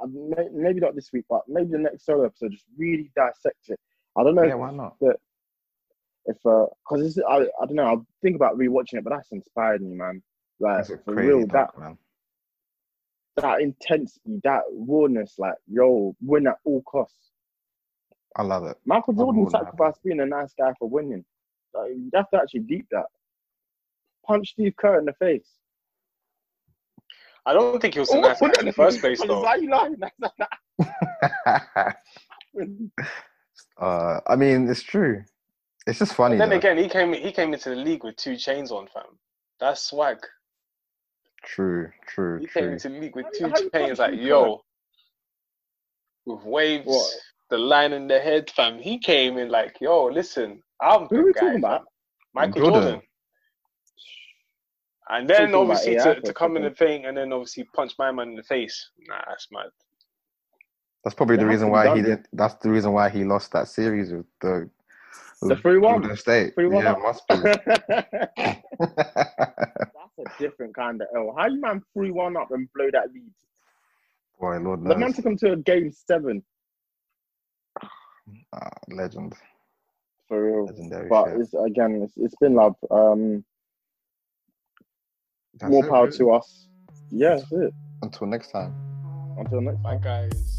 [0.53, 2.53] maybe not this week, but maybe the next solo episode.
[2.53, 3.81] Just really dissect it.
[4.17, 4.43] I don't know.
[4.43, 4.97] Yeah, if why not?
[5.01, 7.85] if because uh, I I don't know.
[7.85, 10.23] I'll think about rewatching it, but that's inspired me, man.
[10.59, 11.99] Like for real, doc, that man.
[13.37, 17.31] that intensity, that rawness, like yo, win at all costs.
[18.37, 18.77] I love it.
[18.85, 21.25] Michael Jordan sacrificed being a nice guy for winning.
[21.75, 23.07] Like, you have to actually deep that.
[24.27, 25.47] Punch Steve Kerr in the face.
[27.47, 29.41] I don't think he was a nice guy in the first place, though.
[29.41, 29.97] Why are you lying?
[33.81, 35.25] uh, I mean, it's true.
[35.87, 36.37] It's just funny.
[36.37, 36.57] Then though.
[36.57, 39.05] again, he came he came into the league with two chains on, fam.
[39.59, 40.19] That's swag.
[41.43, 42.73] True, true, He came true.
[42.73, 44.63] into the league with two how chains, punch like him, yo,
[46.27, 47.11] with waves, What?
[47.49, 48.79] the line in the head, fam.
[48.79, 51.87] He came in like, yo, listen, I'm Who the are we guy, talking about?
[52.35, 52.83] Michael Jordan.
[52.83, 53.03] Jordan.
[55.13, 58.13] And then Talking obviously to, to come in the thing and then obviously punch my
[58.13, 58.91] man in the face.
[59.09, 59.67] Nah, that's mad.
[61.03, 62.09] That's probably the reason why he though.
[62.17, 62.29] did.
[62.33, 64.71] That's the reason why he lost that series with the
[65.43, 65.81] The with 3-1.
[65.81, 66.55] Golden State.
[66.57, 66.99] 3-1 yeah, up.
[67.03, 67.35] must be.
[68.37, 71.35] That's a different kind of L.
[71.37, 73.33] How you man three one up and blow that lead?
[74.39, 75.17] Boy, Lord The man knows.
[75.17, 76.43] took him to a game seven
[78.53, 79.35] Ah, legend,
[80.29, 80.67] for real.
[80.67, 81.09] legendary.
[81.09, 81.41] But shit.
[81.41, 82.77] it's again, it's, it's been love.
[82.91, 83.45] Um,
[85.61, 86.19] That's more it, power really.
[86.19, 86.67] to us.
[87.11, 87.75] Yeah, that's it.
[88.03, 88.75] Until next time.
[89.39, 90.31] Until next My time.
[90.31, 90.57] guys.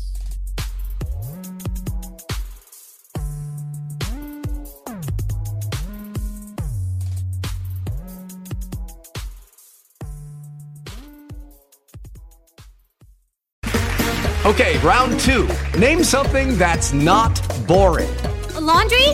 [14.44, 15.48] Okay, round two.
[15.78, 18.10] Name something that's not boring.
[18.56, 19.08] A laundry?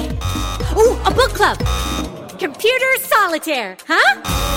[0.77, 1.57] Ooh, a book club.
[2.39, 4.56] Computer solitaire, huh?